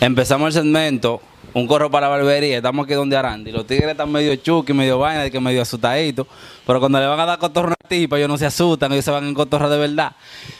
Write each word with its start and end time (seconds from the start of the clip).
Empezamos 0.00 0.54
el 0.54 0.62
segmento, 0.62 1.20
un 1.52 1.66
corro 1.66 1.90
para 1.90 2.08
la 2.08 2.16
barbería, 2.16 2.58
estamos 2.58 2.84
aquí 2.84 2.94
donde 2.94 3.16
Arandi. 3.16 3.50
Los 3.50 3.66
tigres 3.66 3.90
están 3.90 4.12
medio 4.12 4.36
chuki, 4.36 4.72
medio 4.72 4.98
vaina, 4.98 5.22
de 5.22 5.30
que 5.30 5.40
medio 5.40 5.62
asustaditos. 5.62 6.26
Pero 6.66 6.80
cuando 6.80 7.00
le 7.00 7.06
van 7.06 7.18
a 7.18 7.26
dar 7.26 7.38
cotorra 7.38 7.68
a 7.68 7.76
una 7.80 7.88
tipa, 7.88 8.18
ellos 8.18 8.28
no 8.28 8.36
se 8.36 8.46
asustan, 8.46 8.92
ellos 8.92 9.04
se 9.04 9.10
van 9.10 9.26
en 9.26 9.34
cotorra 9.34 9.68
de 9.68 9.78
verdad. 9.78 10.12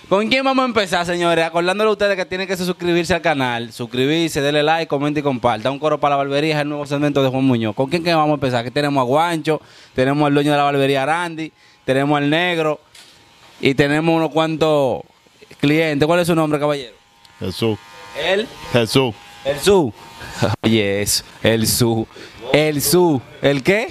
¿Con 0.08 0.28
quién 0.28 0.44
vamos 0.44 0.62
a 0.62 0.66
empezar, 0.66 1.04
señores? 1.04 1.44
Acordándole 1.44 1.88
a 1.88 1.92
ustedes 1.92 2.16
que 2.16 2.24
tienen 2.24 2.46
que 2.46 2.56
suscribirse 2.56 3.14
al 3.14 3.20
canal, 3.20 3.72
suscribirse, 3.72 4.40
denle 4.40 4.62
like, 4.62 4.88
comenten 4.88 5.20
y 5.20 5.24
compartan. 5.24 5.72
Un 5.72 5.78
coro 5.78 6.00
para 6.00 6.16
la 6.16 6.24
barbería 6.24 6.54
es 6.54 6.62
el 6.62 6.68
nuevo 6.68 6.86
segmento 6.86 7.22
de 7.22 7.28
Juan 7.28 7.44
Muñoz. 7.44 7.74
¿Con 7.74 7.90
quién 7.90 8.02
que 8.02 8.14
vamos 8.14 8.30
a 8.30 8.34
empezar? 8.34 8.60
Aquí 8.60 8.70
tenemos 8.70 9.00
a 9.00 9.04
Guancho, 9.04 9.60
tenemos 9.94 10.26
al 10.26 10.32
dueño 10.32 10.52
de 10.52 10.56
la 10.56 10.64
barbería 10.64 11.02
Arandi, 11.02 11.52
tenemos 11.84 12.16
al 12.16 12.30
negro 12.30 12.80
y 13.60 13.74
tenemos 13.74 14.14
unos 14.14 14.30
cuantos 14.30 15.02
clientes. 15.60 16.06
¿Cuál 16.06 16.20
es 16.20 16.26
su 16.26 16.34
nombre, 16.34 16.58
caballero? 16.58 16.96
Jesús. 17.38 17.78
Él. 18.24 18.48
Jesús. 18.72 19.14
El 19.44 19.60
su. 19.60 19.92
Oye, 20.62 21.02
eso. 21.02 21.24
El 21.42 21.66
su. 21.66 22.06
El 22.52 22.80
su. 22.82 23.20
¿El 23.42 23.62
qué? 23.62 23.88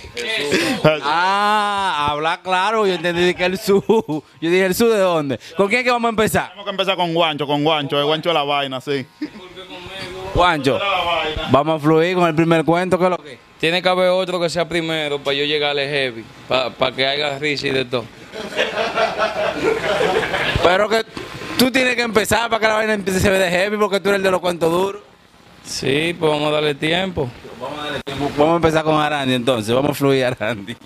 Ah, 1.03 2.07
habla 2.09 2.41
claro. 2.41 2.85
Yo 2.85 2.93
entendí 2.93 3.33
que 3.33 3.45
el 3.45 3.57
su. 3.57 3.83
Yo 3.87 4.49
dije, 4.49 4.65
¿el 4.65 4.75
su 4.75 4.87
de 4.89 4.99
dónde? 4.99 5.39
¿Con 5.57 5.67
quién 5.67 5.79
es 5.79 5.85
que 5.85 5.91
vamos 5.91 6.07
a 6.07 6.09
empezar? 6.09 6.47
Tenemos 6.49 6.65
que 6.65 6.71
empezar 6.71 6.95
con 6.95 7.13
Guancho, 7.13 7.47
con 7.47 7.63
Guancho. 7.63 7.97
El 7.97 8.05
Guancho 8.05 8.29
de 8.29 8.33
la 8.33 8.43
vaina, 8.43 8.81
sí. 8.81 9.05
Juancho, 10.33 10.79
vamos 11.51 11.77
a 11.77 11.79
fluir 11.83 12.15
con 12.15 12.27
el 12.27 12.35
primer 12.35 12.65
cuento. 12.65 12.97
¿Qué 12.97 13.05
es 13.05 13.09
lo 13.09 13.17
que? 13.17 13.39
Tiene 13.59 13.81
que 13.81 13.87
haber 13.87 14.09
otro 14.09 14.39
que 14.39 14.49
sea 14.49 14.67
primero 14.67 15.19
para 15.19 15.35
yo 15.35 15.45
llegarle 15.45 15.87
heavy, 15.87 16.25
para 16.47 16.91
que 16.93 17.07
haya 17.07 17.39
risa 17.39 17.67
y 17.67 17.71
de 17.71 17.85
todo. 17.85 18.03
Pero 20.61 20.89
que 20.89 21.05
tú 21.57 21.71
tienes 21.71 21.95
que 21.95 22.01
empezar 22.01 22.49
para 22.49 22.59
que 22.59 22.67
la 22.67 22.73
vaina 22.75 22.93
empiece 22.93 23.19
a 23.19 23.21
ser 23.21 23.39
de 23.39 23.49
heavy 23.49 23.77
porque 23.77 23.99
tú 23.99 24.09
eres 24.09 24.19
el 24.19 24.23
de 24.23 24.31
los 24.31 24.39
cuentos 24.39 24.71
duros. 24.71 25.01
Sí, 25.63 26.15
pues 26.19 26.31
vamos 26.31 26.49
a 26.49 26.51
darle 26.51 26.75
tiempo. 26.75 27.29
Vamos 28.37 28.53
a 28.53 28.55
empezar 28.57 28.83
con 28.83 28.99
Arandi 29.01 29.33
entonces. 29.33 29.73
Vamos 29.73 29.91
a 29.91 29.93
fluir 29.93 30.25
Arandi. 30.25 30.75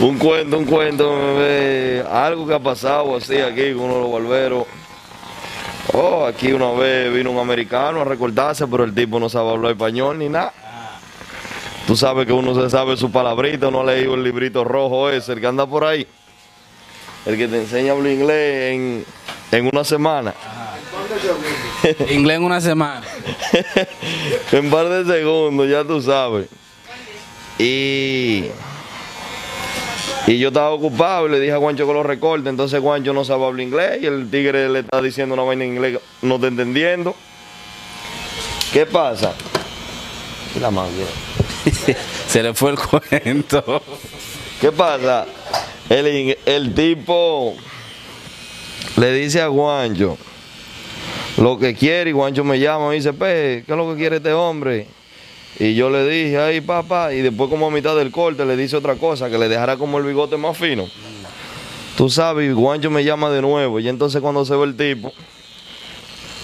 Un 0.00 0.18
cuento, 0.18 0.58
un 0.58 0.64
cuento, 0.64 1.14
bebé. 1.14 2.02
algo 2.10 2.46
que 2.46 2.54
ha 2.54 2.58
pasado 2.58 3.14
así 3.14 3.36
aquí 3.36 3.72
con 3.72 3.84
uno 3.84 3.94
de 3.94 4.00
los 4.00 4.12
barberos. 4.12 4.66
Oh, 5.92 6.24
aquí 6.24 6.52
una 6.52 6.72
vez 6.72 7.12
vino 7.12 7.30
un 7.30 7.38
americano 7.38 8.00
a 8.00 8.04
recordarse, 8.04 8.66
pero 8.66 8.84
el 8.84 8.94
tipo 8.94 9.20
no 9.20 9.28
sabe 9.28 9.50
hablar 9.50 9.72
español 9.72 10.18
ni 10.18 10.28
nada. 10.28 10.52
Tú 11.86 11.94
sabes 11.94 12.26
que 12.26 12.32
uno 12.32 12.54
se 12.54 12.70
sabe 12.70 12.96
su 12.96 13.12
palabrita, 13.12 13.70
no 13.70 13.82
ha 13.82 13.84
leído 13.84 14.14
el 14.14 14.24
librito 14.24 14.64
rojo 14.64 15.10
ese, 15.10 15.34
el 15.34 15.40
que 15.40 15.46
anda 15.46 15.66
por 15.66 15.84
ahí. 15.84 16.06
El 17.24 17.36
que 17.36 17.48
te 17.48 17.60
enseña 17.60 17.92
a 17.92 17.96
hablar 17.96 18.12
inglés 18.12 18.74
en, 18.74 19.04
en 19.52 19.70
una 19.72 19.84
semana. 19.84 20.34
Inglés 22.10 22.36
en 22.36 22.44
una 22.44 22.60
semana. 22.60 23.02
en 24.52 24.64
un 24.64 24.70
par 24.70 24.88
de 24.88 25.04
segundos, 25.04 25.68
ya 25.68 25.84
tú 25.84 26.00
sabes. 26.02 26.48
Y, 27.58 28.46
y 30.26 30.38
yo 30.38 30.48
estaba 30.48 30.70
ocupado 30.70 31.28
le 31.28 31.38
dije 31.38 31.52
a 31.52 31.58
Guancho 31.58 31.86
que 31.86 31.92
lo 31.92 32.02
recorte. 32.02 32.48
Entonces 32.48 32.80
Guancho 32.80 33.12
no 33.12 33.24
sabe 33.24 33.44
hablar 33.44 33.60
inglés 33.60 34.02
y 34.02 34.06
el 34.06 34.28
tigre 34.30 34.68
le 34.68 34.80
está 34.80 35.00
diciendo 35.00 35.34
una 35.34 35.44
vaina 35.44 35.64
en 35.64 35.74
inglés, 35.74 35.98
no 36.22 36.36
está 36.36 36.48
entendiendo. 36.48 37.14
¿Qué 38.72 38.86
pasa? 38.86 39.34
La 40.60 40.70
máquina. 40.70 41.06
Se 42.26 42.42
le 42.42 42.54
fue 42.54 42.72
el 42.72 42.78
cuento. 42.78 43.82
¿Qué 44.60 44.72
pasa? 44.72 45.26
El, 45.92 46.38
el 46.46 46.74
tipo 46.74 47.54
le 48.96 49.12
dice 49.12 49.42
a 49.42 49.48
Guancho 49.48 50.16
lo 51.36 51.58
que 51.58 51.74
quiere 51.74 52.08
y 52.10 52.12
Guancho 52.14 52.44
me 52.44 52.58
llama 52.58 52.86
y 52.86 52.88
me 52.88 52.94
dice, 52.94 53.12
Pe, 53.12 53.62
¿qué 53.66 53.72
es 53.72 53.76
lo 53.76 53.90
que 53.90 53.98
quiere 53.98 54.16
este 54.16 54.32
hombre? 54.32 54.86
Y 55.58 55.74
yo 55.74 55.90
le 55.90 56.08
dije, 56.08 56.38
ay 56.38 56.62
papá, 56.62 57.12
y 57.12 57.20
después 57.20 57.50
como 57.50 57.66
a 57.66 57.70
mitad 57.70 57.94
del 57.94 58.10
corte 58.10 58.46
le 58.46 58.56
dice 58.56 58.74
otra 58.74 58.94
cosa, 58.94 59.28
que 59.28 59.36
le 59.36 59.50
dejara 59.50 59.76
como 59.76 59.98
el 59.98 60.04
bigote 60.04 60.38
más 60.38 60.56
fino. 60.56 60.88
Tú 61.94 62.08
sabes, 62.08 62.48
y 62.48 62.52
Guancho 62.52 62.90
me 62.90 63.04
llama 63.04 63.30
de 63.30 63.42
nuevo 63.42 63.78
y 63.78 63.86
entonces 63.86 64.22
cuando 64.22 64.46
se 64.46 64.56
ve 64.56 64.64
el 64.64 64.76
tipo, 64.76 65.12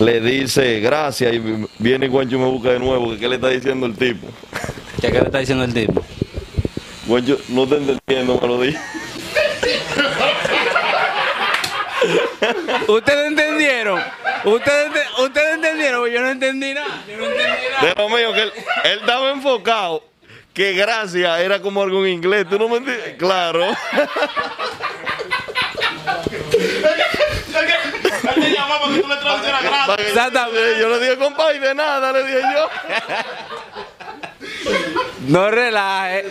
le 0.01 0.21
dice 0.21 0.81
gracias 0.81 1.35
y 1.35 1.41
viene 1.79 2.05
y 2.05 2.09
Guancho 2.11 2.39
me 2.39 2.45
busca 2.45 2.73
de 2.73 2.81
nuevo, 2.81 3.13
que 3.13 3.19
qué 3.19 3.29
le 3.29 3.37
está 3.37 3.49
diciendo 3.49 3.87
el 3.87 3.97
tipo. 3.97 4.27
¿Qué, 5.01 5.07
qué 5.11 5.21
le 5.21 5.25
está 5.25 5.39
diciendo 5.39 5.65
el 5.65 5.73
tipo? 5.73 6.05
Guancho, 7.07 7.39
no 7.49 7.67
te 7.67 7.77
entendiendo, 7.77 8.39
me 8.43 8.47
lo 8.47 8.61
dije. 8.61 8.79
¿Ustedes 12.89 13.27
entendieron? 13.27 14.03
¿Ustedes, 14.45 14.91
¿Ustedes 15.19 15.55
entendieron? 15.55 16.09
Yo 16.09 16.21
no 16.23 16.31
entendí 16.31 16.73
nada. 16.73 17.05
Yo 17.07 17.19
no 17.19 17.27
entendí 17.27 17.69
nada. 17.71 17.83
De 17.83 17.95
lo 17.95 18.09
mío, 18.09 18.33
que 18.33 18.43
él, 18.43 18.53
él 18.85 18.99
estaba 19.01 19.31
enfocado. 19.31 20.03
Que 20.55 20.73
gracias 20.73 21.41
era 21.41 21.61
como 21.61 21.83
algo 21.83 22.05
en 22.07 22.15
inglés. 22.15 22.47
¿Tú 22.49 22.59
no 22.59 22.69
me 22.69 22.79
entiendes? 22.79 23.17
Claro. 23.19 23.65
Exactamente. 29.99 30.81
Yo 30.81 30.89
le 30.89 30.99
dije, 31.01 31.17
compadre, 31.19 31.61
de 31.61 31.75
nada, 31.75 32.13
le 32.13 32.25
dije 32.25 32.41
yo. 32.55 32.69
No 35.27 35.51
relaje. 35.51 36.25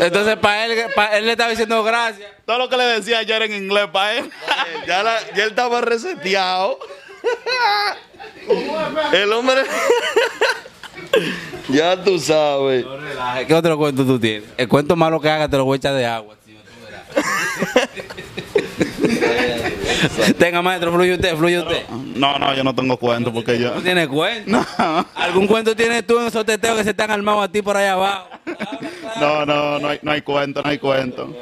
Entonces, 0.00 0.36
para 0.36 0.66
él, 0.66 0.84
pa' 0.94 1.16
él 1.18 1.26
le 1.26 1.32
estaba 1.32 1.50
diciendo 1.50 1.82
gracias. 1.82 2.28
Todo 2.44 2.58
lo 2.58 2.68
que 2.68 2.76
le 2.76 2.84
decía 2.84 3.18
ayer 3.18 3.42
en 3.42 3.54
inglés 3.54 3.86
para 3.92 4.14
él. 4.14 4.30
Ya, 4.86 5.02
la- 5.02 5.20
ya 5.34 5.44
él 5.44 5.50
estaba 5.50 5.80
reseteado. 5.80 6.78
El 9.12 9.32
hombre. 9.32 9.62
ya 11.68 12.02
tú 12.02 12.18
sabes. 12.18 12.84
No 12.84 12.96
relaje. 12.98 13.46
¿Qué 13.46 13.54
otro 13.54 13.76
cuento 13.76 14.04
tú 14.04 14.18
tienes? 14.18 14.48
El 14.56 14.68
cuento 14.68 14.94
malo 14.96 15.20
que 15.20 15.28
haga 15.28 15.48
te 15.48 15.56
lo 15.56 15.64
voy 15.64 15.76
a 15.76 15.78
echar 15.78 15.94
de 15.94 16.06
agua. 16.06 16.36
tío, 16.44 16.56
tú 16.60 16.84
verás. 16.84 17.88
Tenga, 20.38 20.62
maestro, 20.62 20.92
fluye 20.92 21.14
usted, 21.14 21.36
fluye 21.36 21.58
usted. 21.60 21.86
No, 22.14 22.38
no, 22.38 22.54
yo 22.54 22.64
no 22.64 22.74
tengo 22.74 22.96
cuento 22.96 23.32
porque 23.32 23.58
yo. 23.58 23.74
¿No 23.74 23.82
tienes 23.82 24.08
cuento? 24.08 24.64
¿Algún 25.14 25.46
cuento 25.46 25.74
tienes 25.76 26.06
tú 26.06 26.18
en 26.20 26.26
esos 26.26 26.44
teteos 26.44 26.76
que 26.78 26.84
se 26.84 26.90
están 26.90 27.10
armados 27.10 27.44
a 27.44 27.48
ti 27.52 27.62
por 27.62 27.76
allá 27.76 27.92
abajo? 27.94 28.28
No, 29.20 29.46
no, 29.46 29.78
no 29.78 29.88
hay, 29.88 29.98
no 30.02 30.12
hay 30.12 30.22
cuento, 30.22 30.62
no 30.62 30.68
hay 30.70 30.78
cuento. 30.78 31.34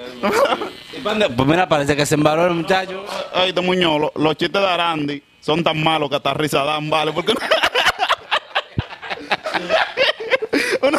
¿Y? 0.93 1.01
Pues 1.37 1.49
mira, 1.49 1.69
parece 1.69 1.97
que 1.97 2.07
se 2.07 2.15
embaló 2.15 2.47
el 2.47 2.55
muchacho. 2.55 3.05
Ay, 3.35 3.53
te 3.53 3.61
Muñoz, 3.61 4.01
lo- 4.01 4.13
los 4.17 4.37
chistes 4.37 4.61
de 4.61 4.67
Arandi 4.69 5.23
son 5.41 5.63
tan 5.65 5.83
malos 5.83 6.09
que 6.09 6.17
hasta 6.17 6.33
risa 6.35 6.63
dan, 6.65 6.89
¿vale? 6.89 7.13
Porque 7.13 7.33
Uno- 10.83 10.99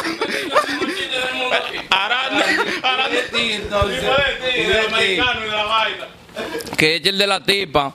Arandi, 1.90 2.42
Arandi. 2.82 3.16
Que 6.76 6.96
es 6.96 7.06
el 7.06 7.18
de 7.18 7.26
la 7.26 7.40
tipa, 7.40 7.94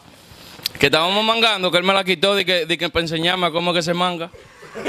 que 0.80 0.88
estábamos 0.88 1.24
mangando, 1.24 1.72
que 1.72 1.78
él 1.78 1.84
me 1.84 1.94
la 1.94 2.04
quitó 2.04 2.36
de 2.36 2.46
que, 2.46 2.66
de 2.66 2.78
que 2.78 2.90
para 2.90 3.04
enseñarme 3.04 3.52
cómo 3.52 3.74
que 3.74 3.82
se 3.82 3.94
manga. 3.94 4.32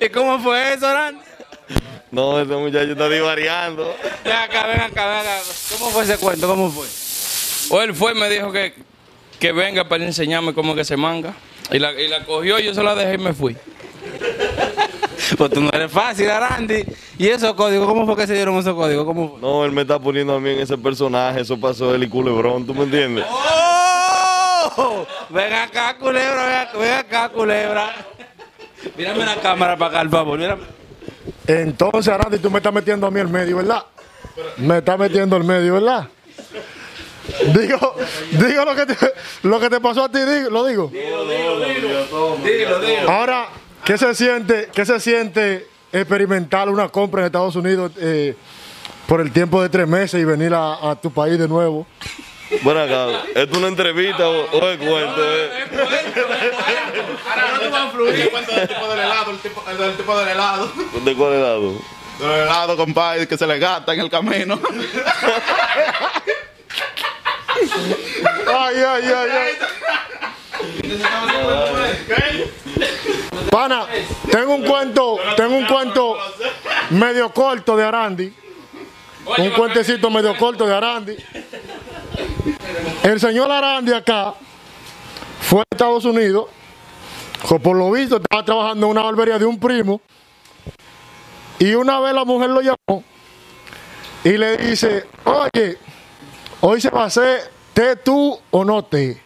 ¿Y 0.00 0.08
cómo 0.08 0.38
fue 0.40 0.74
eso? 0.74 0.86
No, 2.10 2.40
ese 2.40 2.54
muchacho 2.54 2.92
está 2.92 3.08
divariando. 3.08 3.94
Ven 4.24 4.32
acá, 4.32 4.66
ven 4.66 4.80
acá, 4.80 5.06
ven 5.06 5.18
acá. 5.18 5.40
¿Cómo 5.78 5.90
fue 5.90 6.04
ese 6.04 6.18
cuento? 6.18 6.46
¿Cómo 6.48 6.70
fue? 6.70 6.86
O 7.70 7.82
él 7.82 7.94
fue 7.94 8.12
y 8.12 8.14
me 8.14 8.30
dijo 8.30 8.52
que, 8.52 8.74
que 9.38 9.52
venga 9.52 9.88
para 9.88 10.04
enseñarme 10.04 10.54
cómo 10.54 10.74
que 10.74 10.84
se 10.84 10.96
manga. 10.96 11.34
Y 11.70 11.78
la, 11.78 11.92
y 11.92 12.08
la 12.08 12.24
cogió, 12.24 12.58
yo 12.58 12.74
se 12.74 12.82
la 12.82 12.94
dejé 12.94 13.14
y 13.14 13.18
me 13.18 13.32
fui. 13.34 13.56
Pues 15.36 15.50
tú 15.50 15.60
no 15.60 15.70
eres 15.72 15.90
fácil, 15.90 16.26
Randy. 16.28 16.84
¿Y 17.18 17.28
esos 17.28 17.54
códigos? 17.54 17.86
¿Cómo 17.86 18.06
fue 18.06 18.16
que 18.16 18.26
se 18.26 18.34
dieron 18.34 18.56
esos 18.56 18.74
códigos? 18.74 19.04
¿Cómo 19.04 19.30
fue? 19.30 19.40
No, 19.40 19.64
él 19.64 19.72
me 19.72 19.82
está 19.82 19.98
poniendo 19.98 20.34
a 20.34 20.40
mí 20.40 20.50
en 20.50 20.60
ese 20.60 20.76
personaje. 20.78 21.40
Eso 21.40 21.58
pasó 21.58 21.94
él 21.94 22.04
y 22.04 22.08
Culebrón, 22.08 22.66
¿tú 22.66 22.74
me 22.74 22.84
entiendes? 22.84 23.24
¡Oh! 24.78 25.06
Ven 25.30 25.52
acá, 25.52 25.96
culebra, 25.98 26.46
ven 26.46 26.54
acá, 26.56 26.78
ven 26.78 26.92
acá, 26.92 27.28
culebra. 27.30 27.94
Mírame 28.96 29.24
la 29.24 29.36
cámara 29.36 29.76
para 29.76 29.90
acá, 29.90 30.00
al 30.00 30.10
favor. 30.10 30.38
Mírame. 30.38 30.62
Entonces, 31.46 32.12
Arandi, 32.12 32.38
tú 32.38 32.50
me 32.50 32.58
estás 32.58 32.72
metiendo 32.72 33.06
a 33.06 33.10
mí 33.10 33.20
en 33.20 33.30
medio, 33.30 33.56
¿verdad? 33.56 33.84
Me 34.58 34.78
estás 34.78 34.98
metiendo 34.98 35.36
en 35.36 35.46
medio, 35.46 35.74
¿verdad? 35.74 36.08
Digo, 37.54 37.96
digo 38.32 38.64
lo 38.64 38.74
que 38.74 38.86
te, 38.86 38.96
lo 39.42 39.60
que 39.60 39.70
te 39.70 39.80
pasó 39.80 40.04
a 40.04 40.08
ti, 40.10 40.18
digo, 40.18 40.50
lo 40.50 40.64
digo. 40.66 40.90
Dilo, 40.92 41.24
dilo. 41.24 43.10
Ahora, 43.10 43.48
¿qué 43.86 43.96
se 43.96 44.14
siente, 44.14 44.68
qué 44.74 44.84
se 44.84 45.00
siente 45.00 45.66
experimentar 45.92 46.68
una 46.68 46.88
compra 46.90 47.22
en 47.22 47.26
Estados 47.26 47.56
Unidos 47.56 47.92
eh, 47.98 48.36
por 49.06 49.20
el 49.22 49.32
tiempo 49.32 49.62
de 49.62 49.68
tres 49.70 49.88
meses 49.88 50.20
y 50.20 50.24
venir 50.24 50.52
a, 50.52 50.90
a 50.90 51.00
tu 51.00 51.10
país 51.10 51.38
de 51.38 51.48
nuevo? 51.48 51.86
Bueno, 52.62 52.80
acá, 52.80 53.22
¿es 53.34 53.50
una 53.56 53.66
entrevista 53.68 54.28
o, 54.28 54.44
o 54.50 54.68
es 54.70 54.76
cuento? 54.78 55.16
eh? 55.18 55.64
Ahora 57.28 57.52
no 57.54 57.58
te 57.60 57.68
vas 57.68 57.82
a 57.88 57.90
fluir. 57.90 58.30
cuento 58.30 58.52
del 58.54 58.68
tipo 58.68 58.88
del 58.88 58.98
helado, 59.00 59.30
el 59.32 59.38
tipo, 59.38 59.64
el 59.68 59.76
del 59.78 59.96
tipo 59.96 60.18
del 60.18 60.28
helado. 60.28 60.72
¿De 61.04 61.14
cuál 61.16 61.32
helado? 61.32 61.72
Del 62.20 62.30
helado, 62.30 62.76
compadre, 62.76 63.26
que 63.26 63.36
se 63.36 63.46
le 63.48 63.58
gasta 63.58 63.94
en 63.94 64.00
el 64.00 64.10
camino. 64.10 64.60
Ay, 68.48 68.76
ay, 68.76 69.02
ay, 69.04 69.30
ay. 69.30 69.52
Pana, 73.50 73.86
tengo 74.30 74.54
un 74.54 74.64
cuento, 74.64 75.18
tengo 75.36 75.56
un 75.56 75.66
cuento 75.66 76.16
medio 76.90 77.32
corto 77.32 77.76
de 77.76 77.84
Arandi. 77.84 78.34
Un 79.38 79.50
cuentecito 79.50 80.10
medio 80.10 80.36
corto 80.36 80.66
de 80.66 80.74
Arandi. 80.74 81.16
El 83.02 83.20
señor 83.20 83.50
Arandi 83.50 83.92
acá 83.92 84.34
fue 85.40 85.60
a 85.60 85.64
Estados 85.70 86.04
Unidos. 86.04 86.46
por 87.62 87.76
lo 87.76 87.90
visto 87.90 88.16
estaba 88.16 88.44
trabajando 88.44 88.86
en 88.86 88.92
una 88.92 89.02
barbería 89.02 89.38
de 89.38 89.46
un 89.46 89.58
primo. 89.58 90.00
Y 91.58 91.74
una 91.74 92.00
vez 92.00 92.12
la 92.12 92.24
mujer 92.24 92.50
lo 92.50 92.60
llamó 92.60 93.02
y 94.24 94.36
le 94.36 94.56
dice, 94.56 95.06
oye, 95.24 95.78
hoy 96.60 96.80
se 96.80 96.90
va 96.90 97.04
a 97.04 97.06
hacer 97.06 97.50
té 97.72 97.96
tú 97.96 98.38
o 98.50 98.64
no 98.64 98.84
té. 98.84 99.25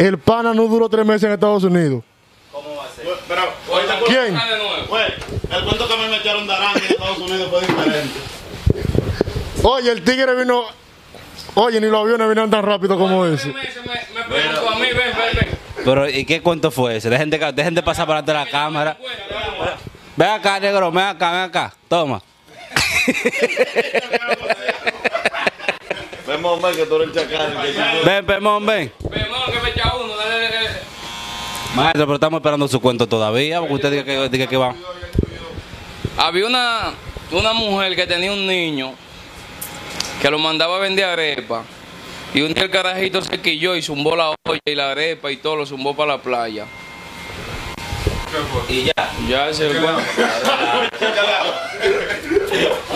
El 0.00 0.18
pana 0.18 0.54
no 0.54 0.66
duró 0.66 0.88
tres 0.88 1.04
meses 1.04 1.24
en 1.24 1.32
Estados 1.32 1.62
Unidos. 1.62 2.02
Pero, 3.28 3.42
¿Quién? 4.06 4.34
Ah, 4.34 4.46
de 4.46 4.56
nuevo. 4.56 4.86
Güey, 4.88 5.04
el 5.04 5.64
cuento 5.64 5.86
que 5.86 5.92
a 5.92 5.96
me 5.98 6.16
echaron 6.16 6.46
de 6.46 6.54
en 6.54 6.84
Estados 6.88 7.18
Unidos 7.18 7.50
fue 7.50 7.60
diferente. 7.60 8.20
Oye, 9.62 9.92
el 9.92 10.02
tigre 10.02 10.34
vino. 10.36 10.64
Oye, 11.54 11.82
ni 11.82 11.88
los 11.88 12.00
aviones 12.00 12.28
vinieron 12.28 12.50
tan 12.50 12.62
rápido 12.62 12.96
como 12.96 13.26
ese. 13.26 13.48
Me, 13.48 13.52
me, 13.52 13.60
preguntó 14.26 14.70
a 14.70 14.74
mí, 14.76 14.86
ven, 14.86 14.94
ven, 14.94 15.14
ven. 15.34 15.58
Pero, 15.84 16.08
¿y 16.08 16.24
qué 16.24 16.40
cuento 16.40 16.70
fue 16.70 16.96
ese? 16.96 17.10
Dejen 17.10 17.28
de, 17.28 17.52
dejen 17.52 17.74
de 17.74 17.82
pasar 17.82 18.06
por 18.06 18.14
delante 18.14 18.32
de 18.32 18.38
la 18.38 18.46
cámara. 18.46 18.96
Ven 20.16 20.28
acá, 20.30 20.58
negro, 20.60 20.90
ven 20.90 21.04
acá, 21.04 21.30
ven 21.30 21.40
acá. 21.42 21.74
Toma. 21.88 22.22
Vemos 26.30 26.60
más 26.60 26.76
que 26.76 26.86
tú 26.86 26.94
eres 26.94 27.08
el 27.08 27.14
chacal. 27.14 27.58
Ven, 28.04 28.24
Pemón, 28.24 28.64
ven. 28.64 28.92
Ven, 29.10 29.26
vamos, 29.32 29.50
que 29.50 29.60
me 29.60 29.70
echa 29.70 29.96
uno, 29.96 30.14
dale, 30.16 30.30
dale, 30.30 30.54
dale. 30.54 30.68
Maestro, 31.74 32.04
pero 32.06 32.14
estamos 32.14 32.38
esperando 32.38 32.66
su 32.68 32.80
cuento 32.80 33.06
todavía, 33.06 33.60
porque 33.60 33.74
usted 33.74 33.90
diga 33.92 34.04
que, 34.04 34.28
diga 34.28 34.46
que 34.46 34.56
va. 34.56 34.74
Había 36.16 36.46
una, 36.46 36.92
una 37.30 37.52
mujer 37.52 37.94
que 37.94 38.06
tenía 38.06 38.32
un 38.32 38.46
niño 38.46 38.92
que 40.20 40.30
lo 40.30 40.38
mandaba 40.38 40.76
a 40.76 40.80
vender 40.80 41.04
arepa. 41.04 41.62
Y 42.34 42.42
un 42.42 42.52
día 42.54 42.64
el 42.64 42.70
carajito 42.70 43.22
se 43.22 43.40
quilló 43.40 43.74
y 43.74 43.82
zumbó 43.82 44.14
la 44.16 44.30
olla 44.30 44.60
y 44.64 44.74
la 44.74 44.90
arepa 44.92 45.30
y 45.30 45.36
todo 45.36 45.56
lo 45.56 45.66
zumbó 45.66 45.94
para 45.96 46.12
la 46.16 46.22
playa. 46.22 46.66
Y 48.68 48.84
ya. 48.84 48.92
Ya 49.28 49.48
ese 49.48 49.68
es 49.70 49.76
el 49.76 49.82
cuento. 49.82 50.02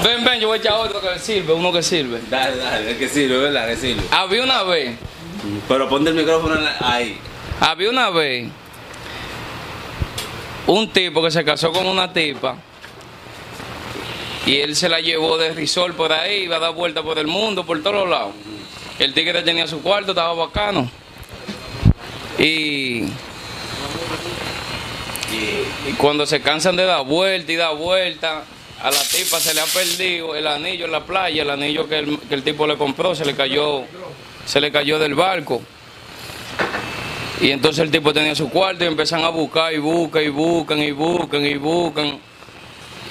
Ven, 0.04 0.24
ven, 0.24 0.40
yo 0.40 0.48
voy 0.48 0.58
a 0.58 0.60
echar 0.60 0.74
otro 0.74 1.00
que 1.00 1.18
sirve, 1.18 1.52
uno 1.52 1.72
que 1.72 1.82
sirve. 1.82 2.20
Dale, 2.28 2.56
dale, 2.56 2.90
es 2.92 2.98
que 2.98 3.08
sirve, 3.08 3.38
¿verdad? 3.38 3.66
Que 3.68 3.76
sirve. 3.76 4.02
Había 4.10 4.42
una 4.42 4.62
vez, 4.64 4.96
Pero 5.68 5.88
ponte 5.88 6.10
el 6.10 6.16
micrófono 6.16 6.56
ahí. 6.80 7.18
había 7.60 7.90
una 7.90 8.10
vez 8.10 8.48
un 10.66 10.88
tipo 10.88 11.22
que 11.22 11.30
se 11.30 11.44
casó 11.44 11.72
con 11.72 11.86
una 11.86 12.12
tipa 12.12 12.56
y 14.46 14.58
él 14.58 14.76
se 14.76 14.88
la 14.88 15.00
llevó 15.00 15.38
de 15.38 15.52
risol 15.54 15.94
por 15.94 16.12
ahí, 16.12 16.44
iba 16.44 16.56
a 16.56 16.60
dar 16.60 16.74
vuelta 16.74 17.02
por 17.02 17.18
el 17.18 17.26
mundo, 17.26 17.64
por 17.64 17.82
todos 17.82 18.08
lados. 18.08 18.34
El 18.98 19.14
tigre 19.14 19.42
tenía 19.42 19.66
su 19.66 19.80
cuarto, 19.80 20.12
estaba 20.12 20.34
bacano. 20.34 20.90
Y, 22.38 23.04
y 25.88 25.92
cuando 25.96 26.26
se 26.26 26.42
cansan 26.42 26.76
de 26.76 26.84
dar 26.84 27.04
vuelta 27.04 27.52
y 27.52 27.56
dar 27.56 27.74
vuelta, 27.76 28.44
a 28.82 28.90
la 28.90 29.02
tipa 29.02 29.40
se 29.40 29.54
le 29.54 29.62
ha 29.62 29.66
perdido 29.66 30.34
el 30.36 30.46
anillo 30.46 30.84
en 30.84 30.92
la 30.92 31.04
playa, 31.04 31.42
el 31.42 31.50
anillo 31.50 31.88
que 31.88 32.00
el, 32.00 32.18
que 32.20 32.34
el 32.34 32.42
tipo 32.42 32.66
le 32.66 32.76
compró, 32.76 33.14
se 33.14 33.24
le 33.24 33.34
cayó, 33.34 33.84
se 34.44 34.60
le 34.60 34.70
cayó 34.70 34.98
del 34.98 35.14
barco. 35.14 35.62
Y 37.44 37.50
entonces 37.50 37.84
el 37.84 37.90
tipo 37.90 38.10
tenía 38.10 38.34
su 38.34 38.48
cuarto 38.48 38.84
y 38.84 38.86
empiezan 38.86 39.22
a 39.22 39.28
buscar 39.28 39.70
y 39.74 39.76
buscan 39.76 40.22
y 40.22 40.28
buscan 40.28 40.78
y 40.78 40.92
buscan 40.92 41.44
y 41.44 41.56
buscan. 41.56 42.18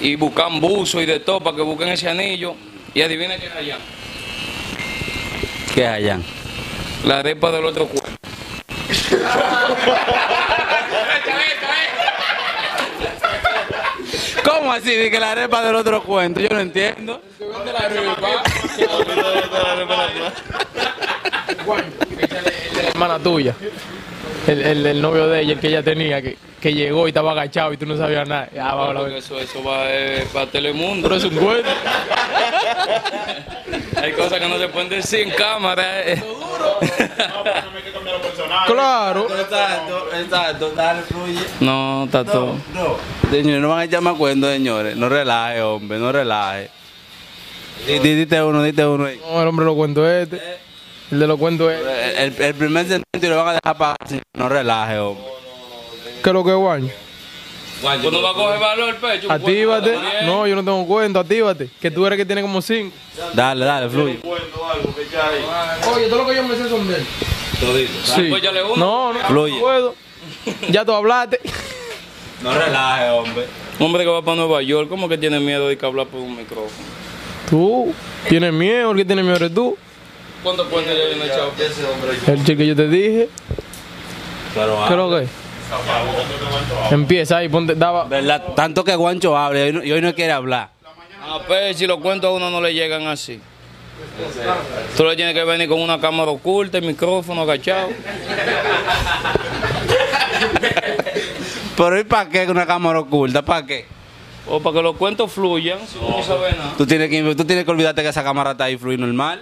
Y 0.02 0.16
buscan 0.16 0.60
buzo 0.60 1.00
y 1.00 1.06
de 1.06 1.20
todo 1.20 1.40
para 1.40 1.56
que 1.56 1.62
busquen 1.62 1.90
ese 1.90 2.10
anillo. 2.10 2.56
Y 2.96 3.04
adivina 3.04 3.38
qué 3.38 3.46
es 3.46 3.56
allá. 3.56 3.78
¿Qué 5.76 5.84
es 5.84 5.88
allá? 5.88 6.20
La 7.06 7.20
arepa 7.20 7.52
del 7.52 7.66
otro 7.66 7.86
cuarto. 7.86 8.10
¿Cómo 14.44 14.74
así? 14.74 14.96
De 14.96 15.12
que 15.12 15.20
la 15.20 15.34
arepa 15.34 15.62
del 15.62 15.76
otro 15.76 16.02
cuento, 16.02 16.40
yo 16.40 16.50
no 16.50 16.60
entiendo. 16.60 17.22
la 22.82 22.90
hermana 22.90 23.20
tuya. 23.20 23.56
El, 24.48 24.62
el, 24.62 24.86
el 24.86 25.02
novio 25.02 25.28
de 25.28 25.42
ella, 25.42 25.54
el 25.54 25.60
que 25.60 25.68
ella 25.70 25.84
tenía, 25.84 26.22
que, 26.22 26.38
que 26.60 26.74
llegó 26.74 27.08
y 27.08 27.12
estaba 27.12 27.32
agachado 27.32 27.72
y 27.74 27.78
tú 27.78 27.86
no 27.86 27.98
sabías 27.98 28.28
nada. 28.28 28.50
Ah, 28.60 28.92
a 28.92 29.18
eso, 29.18 29.40
eso 29.40 29.64
va 29.64 29.86
eh, 29.90 30.28
para 30.34 30.48
Telemundo. 30.48 31.08
Pero 31.08 31.16
es 31.18 31.24
un 31.24 31.36
cuento. 31.36 31.70
Hay 34.02 34.12
cosas 34.14 34.40
que 34.40 34.48
no 34.50 34.58
se 34.58 34.68
pueden 34.68 34.90
decir 34.90 35.22
en 35.22 35.32
cámara. 35.32 36.02
eh. 36.12 36.22
Claro. 38.68 39.28
Exacto, 39.30 40.08
exacto, 40.16 40.72
dale, 40.76 41.02
fluye. 41.04 41.40
No, 41.60 42.06
está 42.06 42.24
todo. 42.24 42.56
No. 42.74 42.98
Señores, 43.30 43.62
no 43.62 43.70
van 43.70 43.80
a 43.80 43.84
echar 43.86 44.02
más 44.02 44.16
cuento, 44.16 44.50
señores. 44.50 44.96
No 44.96 45.10
relaje, 45.10 45.62
hombre, 45.62 45.98
no 46.00 46.12
relaje. 46.12 46.70
Di- 47.88 48.00
di- 48.00 48.16
Dite 48.16 48.42
uno, 48.42 48.64
dite 48.64 48.86
uno 48.86 49.06
ahí. 49.06 49.20
No, 49.30 49.42
el 49.42 49.48
hombre 49.48 49.66
lo 49.66 49.76
cuento 49.76 50.10
este. 50.10 50.40
El 51.14 51.20
de 51.20 51.28
los 51.28 51.38
cuentos 51.38 51.72
es. 51.72 51.80
El, 52.18 52.42
el 52.42 52.56
primer 52.56 52.88
sentimiento 52.88 53.06
y 53.22 53.30
lo 53.30 53.36
van 53.38 53.56
a 53.56 53.60
dejar 53.64 53.96
señor. 54.08 54.24
No 54.34 54.50
relaje, 54.50 54.98
hombre. 54.98 55.24
¿Qué 56.24 56.30
es 56.30 56.34
lo 56.34 56.44
que 56.44 56.50
es 56.50 56.56
guaño? 56.56 56.90
Cuando 57.84 58.22
va 58.24 58.32
a 58.32 58.34
coger 58.34 58.60
valor 58.60 58.90
el 58.90 58.96
pecho. 58.96 59.32
Actívate. 59.32 59.96
No, 60.24 60.48
yo 60.48 60.56
no 60.56 60.64
tengo 60.64 60.88
cuento, 60.88 61.20
actívate. 61.20 61.70
Que 61.80 61.92
tú 61.92 62.04
eres 62.08 62.18
que 62.18 62.26
tiene 62.26 62.42
como 62.42 62.64
cinco. 62.64 62.96
Dale, 63.34 63.64
dale, 63.64 63.90
fluye. 63.92 64.20
Oye, 65.94 66.08
todo 66.08 66.24
lo 66.24 66.28
que 66.28 66.36
yo 66.36 66.44
me 66.48 66.56
sé 66.56 66.68
son 66.68 66.88
de 66.88 66.96
él. 66.96 67.06
Sí. 68.06 68.24
Pues 68.32 68.42
ya 68.42 68.52
le 68.52 68.64
uno. 68.64 68.76
No, 68.76 69.14
no, 69.14 69.20
Fluye. 69.28 69.54
no 69.56 69.62
puedo. 69.62 69.96
Ya 70.72 70.84
tú 70.84 70.94
hablaste. 70.94 71.40
No 72.42 72.58
relaje, 72.58 73.10
hombre. 73.12 73.46
Hombre 73.80 74.04
que 74.04 74.10
va 74.10 74.24
para 74.24 74.38
Nueva 74.38 74.64
York, 74.64 74.90
¿cómo 74.90 75.08
que 75.08 75.20
tiene 75.20 75.40
miedo 75.40 75.68
de 75.68 75.78
que 75.78 75.86
hablar 75.86 76.08
por 76.08 76.22
un 76.22 76.36
micrófono? 76.36 76.88
Tú 77.50 77.94
tienes 78.28 78.52
miedo, 78.52 78.92
el 78.92 78.98
que 78.98 79.06
tiene 79.06 79.22
miedo 79.22 79.36
eres 79.36 79.54
tú. 79.54 79.78
¿Cuántos 80.44 80.68
cuentos 80.68 80.94
ya 80.96 81.06
viene 81.06 81.26
echado? 81.26 81.52
Ese 81.58 81.86
hombre 81.86 82.12
El 82.28 82.44
chico 82.44 82.58
que 82.58 82.68
yo 82.68 82.76
te 82.76 82.88
dije. 82.90 83.30
Pero, 84.54 84.84
¿Qué 84.88 84.94
es 84.94 84.98
lo 84.98 85.10
que? 85.10 85.28
Empieza 86.92 87.38
ahí, 87.38 87.50
ponte, 87.50 87.76
daba. 87.76 88.04
¿Verdad? 88.06 88.54
Tanto 88.56 88.84
que 88.84 88.96
Guancho 88.96 89.38
habla 89.38 89.60
y 89.60 89.64
hoy 89.64 89.74
no, 89.74 89.84
y 89.84 89.92
hoy 89.92 90.02
no 90.02 90.14
quiere 90.14 90.34
hablar. 90.34 90.70
A 91.26 91.40
ver, 91.48 91.74
si 91.74 91.88
los 91.88 92.00
cuentos 92.00 92.30
a 92.30 92.34
uno 92.34 92.50
no 92.50 92.62
le 92.62 92.74
llegan 92.74 93.08
así. 93.08 93.40
Tú 94.98 95.06
le 95.06 95.16
tienes 95.16 95.34
que 95.34 95.44
venir 95.44 95.68
con 95.70 95.80
una 95.80 96.00
cámara 96.00 96.30
oculta, 96.32 96.78
el 96.78 96.86
micrófono 96.86 97.42
agachado. 97.44 97.90
Pero 101.76 102.00
¿y 102.00 102.04
para 102.04 102.30
qué 102.30 102.46
una 102.50 102.68
cámara 102.68 103.00
oculta? 103.00 103.42
¿Para 103.42 103.66
qué? 103.66 103.86
O 104.48 104.60
para 104.60 104.76
que 104.76 104.82
los 104.84 104.98
cuentos 104.98 105.32
fluyan, 105.32 105.80
si 105.88 105.98
uno 105.98 106.18
no 106.18 106.24
sabe 106.24 106.52
nada. 106.52 106.74
Tú 106.78 106.86
tienes, 106.86 107.10
que, 107.10 107.24
tú 107.36 107.46
tienes 107.46 107.64
que 107.64 107.72
olvidarte 107.72 108.04
que 108.04 108.10
esa 108.10 108.24
cámara 108.24 108.52
está 108.52 108.66
ahí 108.66 108.78
fluir 108.78 109.00
normal. 109.00 109.42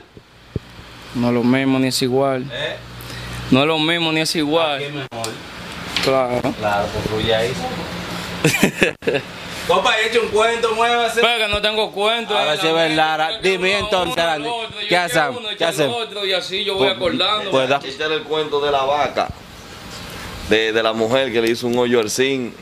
No 1.16 1.28
es 1.28 1.34
lo 1.34 1.44
mismo 1.44 1.80
ni 1.80 1.88
es 1.88 2.02
igual. 2.02 2.46
No 3.50 3.62
es 3.62 3.68
lo 3.68 3.80
mismo 3.80 4.12
ni 4.12 4.22
es 4.22 4.36
igual. 4.36 4.80
mejor. 4.80 5.34
Claro. 6.04 6.54
Claro, 6.58 6.88
pues 6.94 7.06
fluye 7.08 7.36
ahí. 7.36 7.54
Compa, 9.68 9.98
he 10.00 10.08
hecho 10.08 10.22
un 10.22 10.30
cuento, 10.30 10.74
muévase. 10.74 11.22
Pero 11.22 11.46
que 11.46 11.52
no 11.52 11.62
tengo 11.62 11.92
cuento. 11.92 12.38
Ahora 12.38 12.56
eh, 12.56 12.58
sí 12.60 12.68
es 12.68 12.74
la 12.74 13.18
verdad. 13.18 13.40
dime 13.42 13.78
entonces, 13.78 14.24
¿qué 14.90 14.98
hacemos? 14.98 15.42
¿Qué 15.58 15.66
hacemos? 15.66 15.98
otro, 16.02 16.26
y 16.26 16.34
así 16.34 16.64
yo 16.64 16.76
voy 16.76 16.90
acordando. 16.90 17.52
Pues 17.52 17.70
da. 17.70 17.80
Este 17.84 18.04
era 18.04 18.16
el 18.16 18.24
cuento 18.24 18.60
de 18.60 18.72
la 18.72 18.84
vaca. 18.84 19.28
De, 20.50 20.74
de 20.74 20.84
la 20.84 20.94
mujer 20.94 21.32
que 21.32 21.42
le 21.42 21.52
hizo 21.52 21.68
un 21.68 21.78
hoyo 21.78 22.00
al 22.00 22.10
zinc 22.10 22.54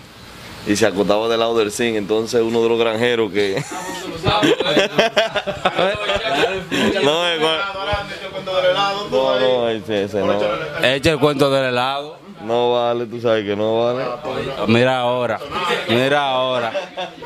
y 0.68 0.76
se 0.76 0.86
acostaba 0.86 1.28
del 1.28 1.40
lado 1.40 1.58
del 1.58 1.72
zinc. 1.72 1.96
Entonces 1.96 2.42
uno 2.42 2.62
de 2.64 2.70
los 2.70 2.80
granjeros 2.80 3.32
que... 3.32 3.64
no, 7.04 7.28
es 7.28 7.40
cual- 7.40 7.60
no, 9.12 9.40
no, 9.40 9.70
ese, 9.70 10.04
ese 10.04 10.20
no, 10.20 10.34
hecho 10.84 11.12
el 11.12 11.20
cuento 11.20 11.50
del 11.50 11.66
helado. 11.66 12.18
no 12.44 12.74
vale, 12.74 13.06
tú 13.06 13.20
sabes 13.22 13.46
que 13.46 13.56
no 13.56 13.84
vale. 13.86 14.06
Mira 14.68 15.00
ahora. 15.00 15.40
Mira 15.88 16.24
ahora. 16.30 16.72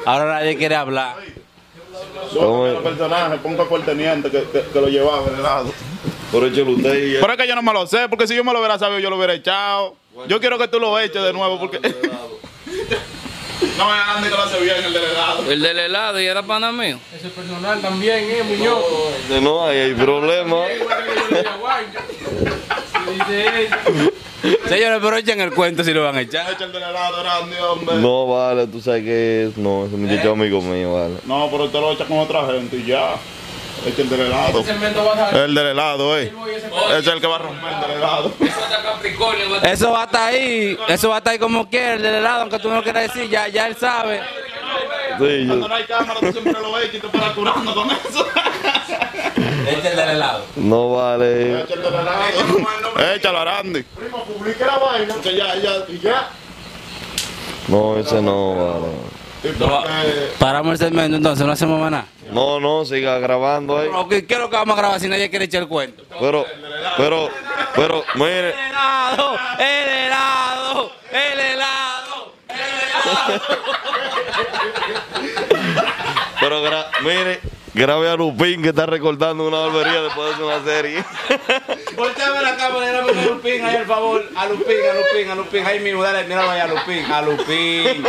Ahora 0.05 0.25
nadie 0.39 0.57
quiere 0.57 0.75
hablar. 0.75 1.15
¿Cómo 2.33 2.67
es? 2.67 2.75
El 2.77 2.83
personaje, 2.83 3.37
ponga 3.37 3.65
por 3.65 3.81
teniente 3.83 4.29
que, 4.31 4.43
que, 4.43 4.61
que 4.61 4.81
lo 4.81 4.87
llevaba 4.87 5.29
de 5.29 5.41
lado. 5.41 5.71
Por 6.31 6.45
hecho 6.45 6.63
usted 6.63 6.95
y 6.95 7.13
Pero 7.21 7.33
es 7.33 7.37
que 7.37 7.47
yo 7.47 7.55
no 7.55 7.61
me 7.61 7.73
lo 7.73 7.85
sé, 7.85 8.09
porque 8.09 8.25
si 8.27 8.35
yo 8.35 8.43
me 8.43 8.51
lo 8.53 8.59
hubiera 8.59 8.79
sabido, 8.79 8.99
yo 8.99 9.09
lo 9.09 9.17
hubiera 9.17 9.33
echado. 9.33 9.95
Yo 10.27 10.39
quiero 10.39 10.57
que 10.57 10.67
tú 10.67 10.79
lo 10.79 10.99
eches 10.99 11.21
de 11.21 11.31
nuevo, 11.33 11.59
porque. 11.59 11.79
No, 13.77 13.91
Arandi 13.91 14.29
que 14.29 14.35
lo 14.35 14.43
hace 14.43 14.59
bien 14.61 14.83
el 14.83 14.93
delegado. 14.93 15.51
El 15.51 15.61
del 15.61 15.79
helado 15.79 16.21
y 16.21 16.25
era 16.25 16.43
pana 16.43 16.71
mío. 16.71 16.99
Ese 17.15 17.29
personal 17.29 17.81
también, 17.81 18.19
¿eh, 18.29 18.43
Muñoz? 18.43 18.83
De 19.29 19.41
no 19.41 19.65
hay, 19.65 19.77
hay 19.79 19.93
problema. 19.95 20.57
Señores, 24.67 24.99
pero 25.01 25.17
echen 25.17 25.41
el 25.41 25.51
cuento 25.53 25.83
si 25.83 25.93
lo 25.93 26.03
van 26.03 26.17
a 26.17 26.21
echar. 26.21 26.51
Echa 26.51 26.65
el 26.65 26.71
delegado, 26.71 27.17
Arandi, 27.17 27.55
hombre. 27.57 27.95
No 27.95 28.27
vale, 28.27 28.67
tú 28.67 28.81
sabes 28.81 29.03
que 29.03 29.45
es. 29.47 29.57
No, 29.57 29.85
ese 29.85 29.95
muchacho 29.95 30.21
es 30.21 30.25
amigo 30.39 30.61
mío, 30.61 30.93
vale. 30.93 31.15
No, 31.25 31.49
pero 31.49 31.65
usted 31.65 31.79
lo 31.79 31.91
echa 31.93 32.05
con 32.05 32.19
otra 32.19 32.45
gente 32.45 32.77
y 32.77 32.85
ya. 32.85 33.15
Echa 33.85 34.01
el 34.01 34.09
delegado. 34.09 34.59
Ese 34.61 34.73
cemento 34.73 35.05
va 35.05 35.13
a 35.13 35.17
salir. 35.29 35.41
El 35.43 35.55
delegado, 35.55 36.17
eh. 36.17 36.33
Ese 36.89 36.99
es 36.99 37.07
el 37.07 37.21
que 37.21 37.27
va 37.27 37.35
a 37.35 37.39
romper 37.39 37.73
el 37.73 37.81
delegado. 37.81 38.31
Eso 38.39 38.59
está 38.63 38.81
Capricornio. 38.81 39.49
va 39.51 39.57
a- 39.57 39.71
Eso 39.71 39.91
va 39.91 40.01
a 40.01 40.05
estar 40.05 40.29
ahí, 40.33 40.77
eso 40.87 41.09
va 41.09 41.15
a 41.15 41.17
estar 41.19 41.33
ahí 41.33 41.39
como 41.39 41.69
quiera, 41.69 41.93
el 41.95 42.01
del 42.01 42.15
helado, 42.15 42.41
aunque 42.41 42.59
tú 42.59 42.69
no 42.69 42.75
lo 42.75 42.83
quieras 42.83 43.03
decir, 43.13 43.29
ya, 43.29 43.47
ya 43.49 43.67
él 43.67 43.75
sabe. 43.77 44.21
Sí, 45.19 45.45
Cuando 45.47 45.67
no 45.67 45.75
hay 45.75 45.83
cámara, 45.83 46.19
tú 46.19 46.31
siempre 46.31 46.53
lo 46.53 46.71
ves 46.73 46.89
y 46.93 46.97
te 46.99 47.07
paras 47.07 47.33
curando 47.33 47.75
con 47.75 47.91
eso. 47.91 48.25
Este 49.67 49.79
es 49.79 49.85
el 49.85 49.95
del 49.95 50.09
helado. 50.09 50.45
no 50.55 50.91
vale. 50.91 51.61
Echa 51.61 51.73
el. 51.75 53.15
Échalo, 53.15 53.39
Arandi. 53.39 53.83
Primo, 53.83 54.23
publique 54.23 54.65
la 54.65 54.77
vaina. 54.77 55.13
Que 55.21 55.35
ya, 55.35 55.55
ya. 55.55 55.71
Y 55.87 55.99
ya. 55.99 56.29
No, 57.67 57.97
ese 57.97 58.21
no 58.21 58.55
vale. 58.55 58.87
Paramos 60.39 60.71
el 60.73 60.77
segmento 60.79 61.17
entonces, 61.17 61.45
no 61.45 61.51
hacemos 61.53 61.79
más 61.79 61.91
nada. 61.91 62.05
No, 62.33 62.59
no, 62.59 62.83
siga 62.85 63.19
grabando 63.19 63.77
ahí. 63.77 63.87
Pero, 63.89 64.07
¿Qué 64.09 64.33
es 64.33 64.39
lo 64.39 64.49
que 64.49 64.55
vamos 64.55 64.77
a 64.77 64.81
grabar 64.81 64.99
si 64.99 65.07
nadie 65.07 65.29
quiere 65.29 65.45
echar 65.45 65.61
el 65.63 65.67
cuento? 65.67 66.03
Pero, 66.19 66.45
pero, 66.97 67.29
pero, 67.75 68.03
mire, 68.15 68.49
El 68.49 68.59
helado, 68.59 69.35
el 69.59 69.89
helado, 69.89 70.91
el 71.11 71.39
helado. 71.39 72.33
pero, 76.39 76.63
gra- 76.63 76.87
mire, 77.03 77.39
grabe 77.73 78.09
a 78.09 78.15
Lupín 78.15 78.61
que 78.61 78.69
está 78.69 78.85
recordando 78.85 79.47
una 79.47 79.59
barbería 79.59 80.01
después 80.01 80.27
de 80.27 80.33
hacer 80.33 80.45
una 80.45 80.63
serie. 80.65 81.03
Volteame 81.95 82.41
la 82.41 82.55
cámara 82.57 82.89
y 82.89 82.93
dame 82.93 83.11
a 83.11 83.25
Lupín 83.25 83.63
ahí, 83.65 83.75
al 83.77 83.85
favor. 83.85 84.23
A 84.35 84.45
Lupín, 84.47 84.75
a 84.89 84.93
Lupín, 84.93 85.29
a 85.31 85.35
Lupín. 85.35 85.65
Ahí 85.65 85.79
mismo, 85.79 86.03
dale, 86.03 86.23
míralo 86.27 86.49
ahí 86.49 86.59
a 86.61 86.67
Lupín, 86.67 87.05
a 87.11 87.21
Lupín. 87.21 88.03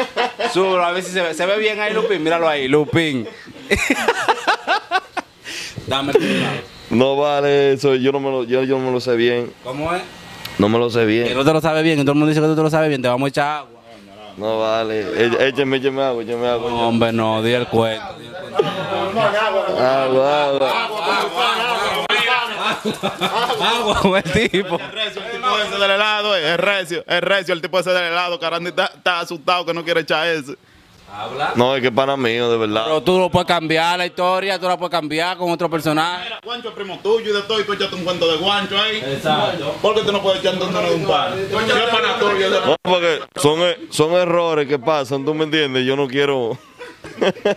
Súbelo, 0.52 0.84
a 0.84 0.92
ver 0.92 1.02
si 1.02 1.12
se 1.12 1.20
ve, 1.22 1.34
se 1.34 1.46
ve 1.46 1.58
bien 1.58 1.80
ahí, 1.80 1.92
Lupín. 1.92 2.22
Míralo 2.22 2.48
ahí, 2.48 2.66
Lupín. 2.68 3.28
Dame 5.86 6.12
el 6.12 6.22
helado. 6.22 6.56
No 6.90 7.16
vale 7.16 7.72
eso, 7.72 7.94
yo 7.96 8.12
no 8.12 8.20
me 8.20 8.30
lo, 8.30 8.44
yo, 8.44 8.62
yo 8.64 8.78
no 8.78 8.86
me 8.86 8.92
lo 8.92 9.00
sé 9.00 9.16
bien. 9.16 9.52
¿Cómo 9.62 9.92
es? 9.94 10.02
No 10.58 10.68
me 10.68 10.78
lo 10.78 10.88
sé 10.90 11.00
Que 11.00 11.06
bien. 11.06 11.34
no 11.34 11.44
te 11.44 11.52
lo 11.52 11.60
sabes 11.60 11.82
bien, 11.82 11.98
y 11.98 12.02
todo 12.02 12.12
el 12.12 12.18
mundo 12.18 12.28
dice 12.28 12.40
que 12.40 12.46
tú 12.46 12.54
te 12.54 12.62
lo 12.62 12.70
sabes 12.70 12.88
bien, 12.88 13.02
te 13.02 13.08
vamos 13.08 13.26
a 13.26 13.28
echar 13.28 13.48
agua. 13.58 13.70
No 14.36 14.58
vale. 14.60 15.00
E- 15.00 15.48
Écheme, 15.48 15.76
écheme 15.78 16.02
agua, 16.02 16.22
écheme 16.22 16.46
agua. 16.48 16.70
No, 16.70 16.88
hombre, 16.88 17.12
no, 17.12 17.42
di 17.42 17.52
el 17.52 17.66
cuento. 17.68 18.04
Agua, 19.80 20.44
agua. 20.44 20.70
Agua 23.96 24.18
el 24.24 24.50
tipo. 24.50 24.76
Es 24.76 24.92
recio 24.92 25.22
el 25.24 25.30
tipo 25.32 25.58
ese 25.58 25.78
del 25.78 25.90
helado, 25.90 26.36
eh. 26.36 26.52
Es 26.54 26.60
recio, 26.60 27.04
es 27.06 27.20
recio 27.20 27.54
el 27.54 27.62
tipo 27.62 27.78
ese 27.78 27.90
del 27.90 28.04
helado. 28.12 28.38
Que 28.38 28.46
Arandi 28.46 28.70
está, 28.70 28.86
está 28.86 29.20
asustado 29.20 29.64
que 29.64 29.74
no 29.74 29.84
quiere 29.84 30.00
echar 30.00 30.26
ese. 30.28 30.56
Habla. 31.16 31.52
No, 31.54 31.76
es 31.76 31.80
que 31.80 31.88
es 31.88 31.94
pana 31.94 32.16
mío, 32.16 32.50
de 32.50 32.56
verdad. 32.56 32.82
Pero 32.86 33.02
tú 33.02 33.18
lo 33.18 33.30
puedes 33.30 33.46
cambiar 33.46 33.96
la 33.98 34.06
historia, 34.06 34.58
tú 34.58 34.66
la 34.66 34.76
puedes 34.76 34.90
cambiar 34.90 35.36
con 35.36 35.48
otro 35.50 35.70
personaje. 35.70 36.24
Mira, 36.24 36.40
Guancho 36.44 36.68
es 36.70 36.74
primo 36.74 36.98
tuyo 37.02 37.30
y 37.30 37.34
de 37.34 37.42
todo 37.42 37.60
y 37.60 37.64
tú 37.64 37.72
echaste 37.72 37.94
un 37.94 38.02
cuento 38.04 38.26
de 38.30 38.36
Guancho 38.38 38.76
ahí. 38.76 38.96
Exacto. 38.96 39.76
¿Por 39.80 39.94
qué 39.94 40.00
tú 40.02 40.10
no 40.12 40.20
puedes 40.20 40.40
echar 40.40 40.54
entonces 40.54 40.88
de 40.90 40.94
un 40.96 41.06
par? 41.06 41.30
No, 42.66 42.76
porque 42.82 43.20
son, 43.36 43.60
e- 43.60 43.78
son 43.90 44.12
errores 44.12 44.66
que 44.66 44.78
pasan, 44.78 45.24
¿tú 45.24 45.32
me 45.34 45.44
entiendes? 45.44 45.86
Yo 45.86 45.94
no 45.96 46.08
quiero... 46.08 46.58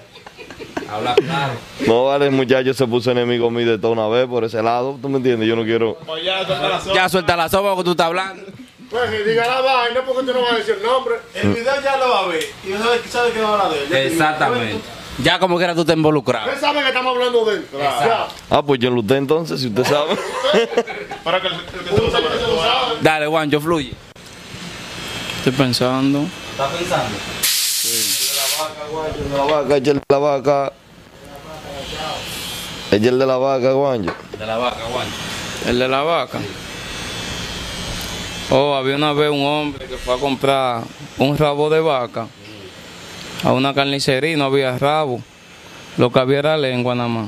Habla 0.90 1.16
claro. 1.16 1.54
No 1.86 2.06
vale, 2.06 2.30
muchacho 2.30 2.74
se 2.74 2.88
puso 2.88 3.12
enemigo 3.12 3.52
mío 3.52 3.70
de 3.72 3.78
toda 3.78 3.92
una 3.94 4.08
vez 4.08 4.26
por 4.26 4.44
ese 4.46 4.64
lado, 4.64 4.98
¿tú 5.02 5.10
me 5.10 5.18
entiendes? 5.18 5.48
Yo 5.50 5.56
no 5.56 5.64
quiero... 5.64 5.98
Pues 6.06 6.24
ya, 6.24 6.42
es 6.42 6.48
la 6.50 6.70
razón. 6.70 6.94
Ya 6.94 7.10
suelta 7.10 7.36
la 7.36 7.50
sopa 7.50 7.76
que 7.76 7.84
tú 7.84 7.92
estás 7.92 8.08
hablando. 8.08 8.44
Pues 8.90 9.12
y 9.14 9.30
diga 9.30 9.46
la 9.48 9.62
vaina 9.62 10.02
porque 10.06 10.24
tú 10.26 10.34
no 10.34 10.42
vas 10.42 10.54
a 10.54 10.56
decir 10.56 10.76
el 10.76 10.84
nombre. 10.84 11.16
El 11.34 11.54
video 11.54 11.82
ya 11.82 11.98
lo 11.98 12.10
va 12.10 12.20
a 12.20 12.28
ver. 12.28 12.44
Y 12.66 12.70
no 12.70 12.80
sabe, 12.80 13.02
sabe 13.10 13.32
que 13.32 13.40
no 13.40 13.48
habla 13.50 13.70
de 13.70 13.84
él. 13.84 14.12
Exactamente. 14.14 14.82
Ya 15.20 15.40
como 15.40 15.58
quiera 15.58 15.74
tú 15.76 15.84
te 15.84 15.94
involucrado. 15.94 16.50
Él 16.52 16.60
sabe 16.60 16.82
que 16.82 16.88
estamos 16.88 17.16
hablando 17.16 17.44
de 17.46 17.56
él. 17.58 17.68
Ya. 17.78 18.28
Ah, 18.50 18.62
pues 18.62 18.80
yo 18.80 18.90
enluté 18.90 19.18
entonces, 19.18 19.60
si 19.60 19.68
usted 19.68 19.84
sabe. 19.84 20.16
Para 21.24 21.42
que 21.42 21.48
el, 21.48 21.54
el 21.54 21.60
que 21.60 22.02
lo 22.02 22.12
sabe, 22.12 22.28
que 22.28 22.44
lo. 22.44 23.02
Dale, 23.02 23.28
Juancho, 23.28 23.60
fluye. 23.60 23.94
Estoy 25.40 25.52
pensando. 25.54 26.26
¿Estás 26.52 26.72
pensando? 26.72 27.18
La 29.36 29.44
vaca, 29.44 29.76
el 29.76 29.84
de 29.84 30.02
la 30.08 30.18
vaca. 30.18 30.74
El 32.92 33.02
de 33.02 33.12
la 33.26 33.38
vaca, 33.38 33.72
guancho. 33.72 34.14
De 34.38 34.46
la 34.46 34.58
vaca, 34.58 34.78
Juancho. 34.92 35.12
El 35.68 35.80
de 35.80 35.88
la 35.88 36.04
vaca. 36.04 36.40
Oh, 38.50 38.76
había 38.76 38.96
una 38.96 39.12
vez 39.12 39.30
un 39.30 39.46
hombre 39.46 39.88
que 39.88 39.98
fue 39.98 40.16
a 40.16 40.18
comprar 40.18 40.84
un 41.18 41.38
rabo 41.38 41.70
de 41.70 41.82
vaca 41.82 42.28
a 43.44 43.52
una 43.52 43.74
carnicería 43.74 44.32
y 44.32 44.38
no 44.38 44.46
había 44.46 44.78
rabo. 44.78 45.22
Lo 45.98 46.10
que 46.12 46.20
había 46.20 46.40
era 46.40 46.56
lengua 46.56 46.96
nada 46.96 47.10
más. 47.10 47.28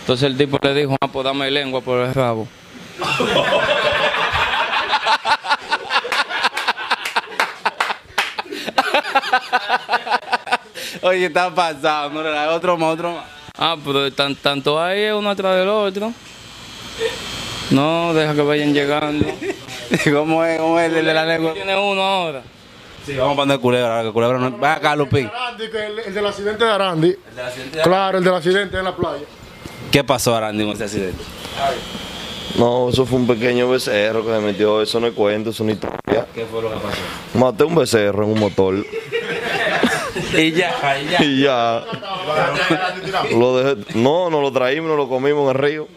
Entonces 0.00 0.26
el 0.26 0.36
tipo 0.36 0.58
le 0.60 0.74
dijo, 0.74 0.98
ah, 1.00 1.08
pues 1.08 1.24
dame 1.24 1.50
lengua 1.50 1.80
por 1.80 2.00
el 2.00 2.12
rabo. 2.12 2.46
Oye, 11.02 11.26
está 11.26 11.54
pasado, 11.54 12.10
no 12.10 12.20
era 12.20 12.52
otro 12.52 12.76
más, 12.76 12.92
otro 12.92 13.14
más. 13.14 13.24
Ah, 13.56 13.76
pero 13.82 14.12
tan, 14.12 14.36
tanto 14.36 14.78
hay 14.78 15.08
uno 15.10 15.30
atrás 15.30 15.56
del 15.56 15.68
otro. 15.68 16.12
No, 17.70 18.12
deja 18.12 18.34
que 18.34 18.42
vayan 18.42 18.74
llegando. 18.74 19.26
¿Cómo 20.12 20.44
es, 20.44 20.58
cómo 20.58 20.78
es 20.80 20.92
el 20.92 21.04
de 21.04 21.14
la 21.14 21.24
lengua? 21.26 21.52
Tiene 21.54 21.76
uno 21.76 22.02
ahora. 22.02 22.42
Sí, 23.04 23.14
vamos 23.16 23.32
a 23.32 23.36
poner 23.36 23.58
culebra, 23.60 24.02
que 24.02 24.12
culebra 24.12 24.38
no. 24.38 24.50
Ven 24.52 24.64
acá, 24.70 24.94
Lupín. 24.94 25.26
Arandi, 25.26 25.70
que 25.70 25.86
el, 25.86 25.98
el 26.00 26.14
del 26.14 26.26
accidente 26.26 26.64
de 26.64 26.70
Arandi. 26.70 27.16
Claro, 27.82 28.18
el 28.18 28.24
del 28.24 28.34
accidente 28.34 28.78
en 28.78 28.84
la 28.84 28.94
playa. 28.94 29.24
¿Qué 29.90 30.04
pasó, 30.04 30.34
Arandi, 30.36 30.64
con 30.64 30.74
ese 30.74 30.84
accidente? 30.84 31.22
No, 32.58 32.90
eso 32.90 33.06
fue 33.06 33.18
un 33.18 33.26
pequeño 33.26 33.68
becerro 33.70 34.24
que 34.24 34.30
me 34.30 34.40
metió. 34.40 34.82
Eso 34.82 35.00
no 35.00 35.06
es 35.06 35.14
cuento, 35.14 35.50
eso 35.50 35.64
no 35.64 35.70
es 35.70 35.76
historia. 35.76 36.26
¿Qué 36.34 36.44
fue 36.46 36.62
lo 36.62 36.68
que 36.70 36.76
pasó? 36.76 36.98
Maté 37.34 37.64
un 37.64 37.74
becerro 37.74 38.24
en 38.24 38.30
un 38.32 38.40
motor 38.40 38.74
Y 40.36 40.52
ya, 40.52 40.74
y 41.00 41.10
ya. 41.10 41.24
y 41.24 41.40
ya. 41.42 41.84
Lo 43.36 43.56
dejé. 43.58 43.76
No, 43.94 44.28
no 44.30 44.40
lo 44.40 44.52
traímos, 44.52 44.90
no 44.90 44.96
lo 44.96 45.08
comimos 45.08 45.44
en 45.44 45.48
el 45.48 45.54
río. 45.54 45.88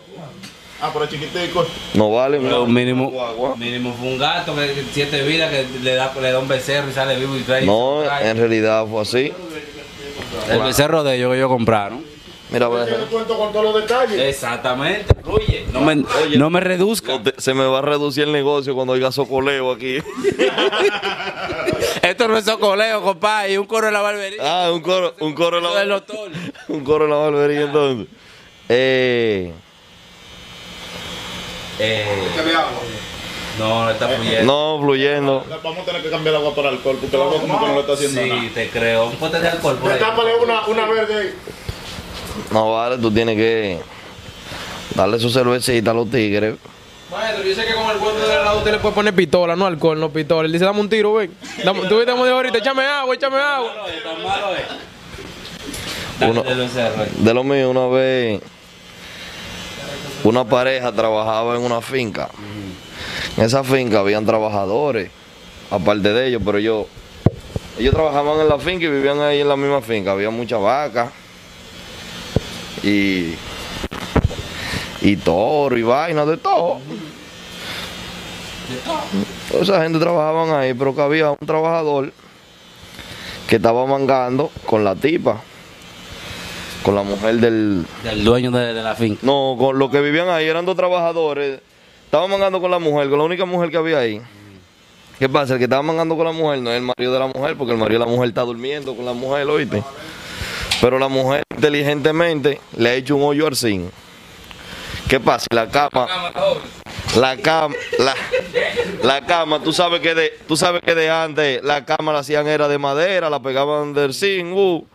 Ah, 0.86 0.90
pero 0.94 1.06
chiquitico. 1.06 1.66
No 1.94 2.12
vale, 2.12 2.40
Pero 2.42 2.66
mínimo, 2.66 3.10
mínimo 3.58 3.94
fue 3.94 4.08
un 4.10 4.18
gato 4.20 4.54
que 4.54 4.84
siete 4.92 5.24
vidas 5.24 5.50
que 5.50 5.66
le 5.82 5.96
da, 5.96 6.12
le 6.22 6.30
da 6.30 6.40
un 6.40 6.48
becerro 6.50 6.90
y 6.90 6.94
sale 6.94 7.16
vivo 7.16 7.38
y 7.38 7.42
trae. 7.44 7.66
No, 7.66 8.02
trae. 8.04 8.30
en 8.30 8.38
realidad 8.38 8.86
fue 8.86 9.02
así. 9.02 9.32
El 10.50 10.60
becerro 10.60 11.06
de 11.06 11.16
ellos 11.16 11.32
que 11.32 11.38
ellos 11.38 11.48
compraron. 11.48 12.04
Mira, 12.50 12.68
Yo 12.70 12.86
te 12.86 13.06
cuento 13.06 13.38
con 13.38 13.52
todos 13.54 13.64
los 13.64 13.76
detalles. 13.82 14.20
Exactamente. 14.20 15.16
Oye, 15.26 15.66
no 15.72 15.80
me, 15.82 16.04
no 16.38 16.50
me 16.50 16.60
reduzca. 16.60 17.14
no 17.14 17.24
te- 17.24 17.40
se 17.42 17.54
me 17.54 17.66
va 17.66 17.80
a 17.80 17.82
reducir 17.82 18.26
el 18.26 18.34
negocio 18.34 18.76
cuando 18.76 18.94
oiga 18.94 19.10
socoleo 19.12 19.72
aquí. 19.72 19.98
Esto 22.02 22.28
no 22.28 22.38
es 22.38 22.44
socoleo, 22.46 23.02
compadre. 23.02 23.54
Y 23.54 23.58
un 23.58 23.66
coro 23.66 23.88
de 23.88 23.94
la 23.94 24.02
barbería. 24.02 24.40
Ah, 24.42 24.70
un 24.72 24.82
coro, 24.82 25.16
un 25.22 25.34
coro 25.34 25.58
en 25.60 25.64
la, 25.64 25.86
doctor. 25.96 26.30
un 26.68 26.84
coro 26.84 27.06
en 27.06 27.12
la 27.12 27.18
barbería 27.18 27.62
entonces. 27.62 28.08
Eh, 28.68 29.54
Eh, 31.80 32.06
no, 33.60 33.86
no 33.86 33.90
está 33.92 34.08
fluyendo. 34.08 34.44
no, 34.78 34.84
fluyendo. 34.84 35.46
Vamos 35.64 35.80
a 35.80 35.84
tener 35.86 36.02
que 36.02 36.10
cambiar 36.10 36.36
el 36.36 36.42
agua 36.42 36.56
por 36.56 36.66
alcohol 36.66 36.98
porque 37.00 37.16
el 37.16 37.22
agua 37.22 37.40
como 37.40 37.60
que 37.60 37.66
no 37.68 37.74
le 37.76 37.80
está 37.82 37.94
haciendo 37.94 38.22
nada. 38.26 38.42
Sí, 38.42 38.50
te 38.50 38.70
creo. 38.70 39.06
Un 39.08 39.16
pote 39.18 39.40
de 39.40 39.48
alcohol 39.48 39.78
por 39.78 39.92
ahí. 39.92 40.00
Tápale 40.00 40.36
una, 40.36 40.66
una 40.68 40.86
verde. 40.86 41.34
No 42.52 42.72
vale, 42.74 42.98
tú 42.98 43.12
tienes 43.12 43.36
que 43.36 43.80
darle 44.96 45.20
su 45.20 45.30
cervecita 45.30 45.92
a 45.92 45.94
los 45.94 46.10
tigres. 46.10 46.56
Maestro, 47.12 47.44
yo 47.44 47.54
sé 47.54 47.66
que 47.66 47.76
con 47.76 47.90
el 47.92 47.98
cuento 47.98 48.22
del 48.28 48.32
helado 48.40 48.58
usted 48.58 48.72
le 48.72 48.80
puede 48.80 48.96
poner 48.96 49.14
pistola, 49.14 49.56
no 49.56 49.68
alcohol, 49.68 50.00
no 50.00 50.10
pistola. 50.10 50.48
Él 50.48 50.52
dice, 50.52 50.66
dame 50.66 50.80
un 50.80 50.90
tiro, 50.90 51.14
ven. 51.14 51.32
Dame- 51.64 51.82
Tú 51.88 51.98
viste 51.98 52.12
dijo 52.12 52.26
ahorita, 52.26 52.58
échame 52.58 52.84
agua, 52.86 53.14
échame 53.14 53.38
agua. 53.38 53.72
Tan 54.04 54.24
malo 54.24 54.48
es. 54.56 56.28
Uno-. 56.28 56.44
De 56.44 57.34
lo 57.36 57.44
mío, 57.44 57.70
una 57.70 57.86
vez 57.88 58.42
una 60.24 60.46
pareja 60.46 60.92
trabajaba 60.92 61.56
en 61.56 61.62
una 61.62 61.82
finca. 61.82 62.30
En 63.38 63.44
esa 63.44 63.64
finca 63.64 64.00
habían 64.00 64.26
trabajadores, 64.26 65.10
aparte 65.70 66.14
de 66.14 66.28
ellos, 66.28 66.42
pero 66.46 66.58
ellos, 66.58 66.86
ellos 67.78 67.94
trabajaban 67.94 68.40
en 68.40 68.50
la 68.50 68.60
finca 68.60 68.86
y 68.86 68.90
vivían 68.90 69.20
ahí 69.20 69.42
en 69.42 69.50
la 69.50 69.58
misma 69.58 69.82
finca. 69.82 70.12
Había 70.12 70.30
muchas 70.30 70.62
vacas 70.62 71.12
y, 72.84 73.34
y 75.02 75.16
toro 75.18 75.78
y 75.78 75.84
vaina 75.84 76.26
de 76.26 76.38
todo. 76.38 76.80
Toda 79.50 79.64
esa 79.64 79.82
gente 79.84 80.00
trabajaban 80.00 80.52
ahí, 80.52 80.74
pero 80.74 80.96
que 80.96 81.02
había 81.02 81.32
un 81.32 81.46
trabajador 81.46 82.12
que 83.48 83.58
estaba 83.58 83.86
mangando 83.86 84.52
con 84.66 84.84
la 84.84 84.96
tipa, 84.96 85.42
con 86.84 86.96
la 86.96 87.04
mujer 87.04 87.36
del... 87.36 87.86
Del 88.04 88.24
dueño 88.24 88.52
de, 88.52 88.74
de 88.74 88.84
la 88.84 88.96
finca. 88.96 89.22
No, 89.24 89.56
con 89.58 89.80
los 89.80 89.90
que 89.90 90.02
vivían 90.02 90.30
ahí 90.30 90.46
eran 90.46 90.66
dos 90.66 90.76
trabajadores. 90.76 91.62
Estaban 92.06 92.30
mangando 92.30 92.62
con 92.62 92.70
la 92.70 92.80
mujer, 92.80 93.10
con 93.10 93.18
la 93.18 93.26
única 93.26 93.46
mujer 93.46 93.72
que 93.72 93.78
había 93.78 94.00
ahí. 94.00 94.22
¿Qué 95.18 95.30
pasa? 95.30 95.54
El 95.54 95.60
que 95.60 95.66
estaba 95.66 95.82
mangando 95.82 96.16
con 96.16 96.26
la 96.26 96.32
mujer 96.32 96.60
no 96.60 96.70
es 96.72 96.78
el 96.78 96.84
marido 96.84 97.14
de 97.14 97.20
la 97.20 97.28
mujer, 97.28 97.56
porque 97.58 97.74
el 97.74 97.80
marido 97.80 98.02
de 98.02 98.06
la 98.06 98.12
mujer 98.12 98.30
está 98.30 98.42
durmiendo 98.42 98.96
con 98.96 99.06
la 99.06 99.14
mujer, 99.14 99.48
¿oíste? 99.48 99.82
Pero 100.82 101.00
la 101.00 101.08
mujer 101.08 101.44
inteligentemente 101.56 102.60
le 102.78 102.90
ha 102.90 102.94
hecho 102.94 103.16
un 103.16 103.24
hoyo 103.24 103.48
al 103.48 103.56
zinc. 103.56 103.90
¿Qué 105.08 105.20
pasa? 105.20 105.48
La 105.54 105.70
cama, 105.70 106.08
la 107.16 107.38
cama, 107.38 107.76
la, 108.00 108.16
la 109.04 109.26
cama, 109.26 109.62
tú 109.62 109.72
sabes 109.72 110.02
que 110.02 110.16
de, 110.16 110.34
tú 110.48 110.58
sabes 110.58 110.82
que 110.82 110.96
de 110.96 111.10
antes 111.10 111.64
la 111.64 111.86
cama 111.86 112.12
la 112.12 112.20
hacían 112.20 112.48
era 112.48 112.68
de 112.68 112.78
madera, 112.78 113.30
la 113.30 113.42
pegaban 113.42 113.94
del 113.94 114.14
zinc, 114.14 114.56
uh, 114.56 114.86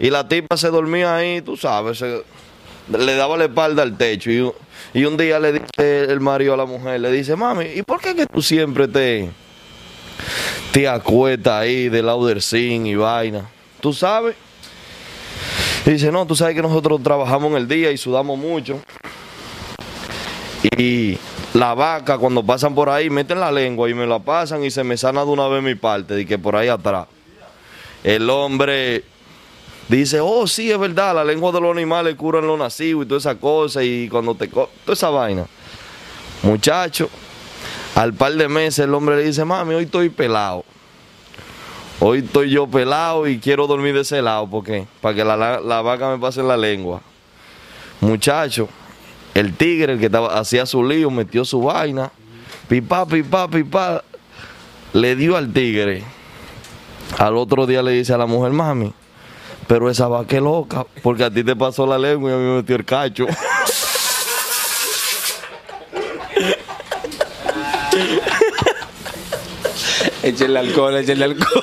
y 0.00 0.08
la 0.08 0.26
tipa 0.26 0.56
se 0.56 0.68
dormía 0.68 1.14
ahí, 1.14 1.42
tú 1.42 1.58
sabes, 1.58 2.00
le 2.00 3.14
daba 3.14 3.36
la 3.36 3.44
espalda 3.44 3.82
al 3.82 3.98
techo 3.98 4.30
y, 4.30 4.50
y 4.94 5.04
un 5.04 5.18
día 5.18 5.38
le 5.38 5.52
dice 5.52 6.04
el 6.04 6.20
marido 6.20 6.54
a 6.54 6.56
la 6.56 6.64
mujer, 6.64 7.02
le 7.02 7.12
dice, 7.12 7.36
mami, 7.36 7.66
¿y 7.66 7.82
por 7.82 8.00
qué 8.00 8.14
que 8.16 8.24
tú 8.24 8.40
siempre 8.40 8.88
te, 8.88 9.30
te 10.72 10.88
acuestas 10.88 11.52
ahí 11.52 11.90
del 11.90 12.40
zinc 12.40 12.86
y 12.86 12.94
vaina? 12.94 13.46
¿Tú 13.80 13.92
sabes? 13.92 14.36
Dice, 15.84 16.10
no, 16.10 16.26
tú 16.26 16.34
sabes 16.34 16.54
que 16.54 16.62
nosotros 16.62 17.02
trabajamos 17.02 17.50
en 17.50 17.58
el 17.58 17.68
día 17.68 17.90
y 17.90 17.98
sudamos 17.98 18.38
mucho. 18.38 18.80
Y 20.78 21.18
la 21.52 21.74
vaca 21.74 22.16
cuando 22.16 22.42
pasan 22.42 22.74
por 22.74 22.88
ahí 22.88 23.10
meten 23.10 23.38
la 23.38 23.52
lengua 23.52 23.88
y 23.90 23.94
me 23.94 24.06
la 24.06 24.18
pasan 24.18 24.64
y 24.64 24.70
se 24.70 24.82
me 24.82 24.96
sana 24.96 25.24
de 25.24 25.30
una 25.30 25.46
vez 25.48 25.62
mi 25.62 25.74
parte, 25.74 26.14
de 26.14 26.24
que 26.24 26.38
por 26.38 26.56
ahí 26.56 26.68
atrás. 26.68 27.06
El 28.02 28.30
hombre 28.30 29.04
dice, 29.98 30.20
oh 30.20 30.46
sí, 30.46 30.70
es 30.70 30.78
verdad, 30.78 31.14
la 31.14 31.24
lengua 31.24 31.52
de 31.52 31.60
los 31.60 31.72
animales 31.76 32.14
curan 32.16 32.46
los 32.46 32.58
nacidos 32.58 33.04
y 33.04 33.08
toda 33.08 33.18
esa 33.18 33.34
cosa 33.36 33.82
y 33.82 34.08
cuando 34.08 34.34
te... 34.34 34.48
toda 34.48 34.68
esa 34.92 35.10
vaina. 35.10 35.46
Muchacho, 36.42 37.08
al 37.94 38.14
par 38.14 38.32
de 38.34 38.48
meses 38.48 38.80
el 38.84 38.94
hombre 38.94 39.16
le 39.16 39.24
dice, 39.24 39.44
mami, 39.44 39.74
hoy 39.74 39.84
estoy 39.84 40.08
pelado. 40.08 40.64
Hoy 41.98 42.20
estoy 42.20 42.50
yo 42.50 42.66
pelado 42.66 43.26
y 43.26 43.38
quiero 43.38 43.66
dormir 43.66 43.94
de 43.94 44.00
ese 44.00 44.22
lado, 44.22 44.48
porque 44.48 44.86
Para 45.02 45.14
que 45.14 45.22
la, 45.24 45.36
la- 45.60 45.82
vaca 45.82 46.08
me 46.08 46.18
pase 46.18 46.40
en 46.40 46.48
la 46.48 46.56
lengua. 46.56 47.02
Muchacho, 48.00 48.68
el 49.34 49.54
tigre, 49.54 49.92
el 49.92 49.98
que 49.98 50.06
estaba, 50.06 50.38
hacía 50.38 50.64
su 50.64 50.82
lío, 50.82 51.10
metió 51.10 51.44
su 51.44 51.60
vaina, 51.60 52.10
pipá, 52.68 53.04
pipá, 53.04 53.48
pipá, 53.48 54.02
le 54.94 55.14
dio 55.14 55.36
al 55.36 55.52
tigre. 55.52 56.02
Al 57.18 57.36
otro 57.36 57.66
día 57.66 57.82
le 57.82 57.90
dice 57.90 58.14
a 58.14 58.18
la 58.18 58.24
mujer, 58.26 58.52
mami, 58.52 58.94
pero 59.70 59.88
esa 59.88 60.08
vaca 60.08 60.34
es 60.34 60.42
loca, 60.42 60.84
porque 61.00 61.22
a 61.22 61.30
ti 61.30 61.44
te 61.44 61.54
pasó 61.54 61.86
la 61.86 61.96
lengua 61.96 62.28
y 62.28 62.34
a 62.34 62.36
mí 62.38 62.42
me 62.42 62.56
metió 62.56 62.74
el 62.74 62.84
cacho. 62.84 63.24
Échenle 70.24 70.58
alcohol, 70.58 70.96
échenle 70.96 71.26
alcohol. 71.26 71.62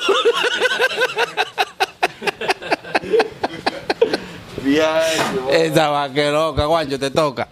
Esa 5.50 5.90
va 5.90 6.10
que 6.10 6.30
loca, 6.30 6.64
Guancho, 6.64 6.98
te 6.98 7.10
toca. 7.10 7.46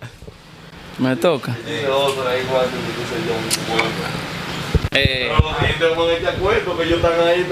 Me 0.96 1.16
toca. 1.16 1.54
Eh, 1.66 1.86
que 6.78 6.84
ellos 6.84 6.96
están 6.96 7.20
ahí 7.20 7.46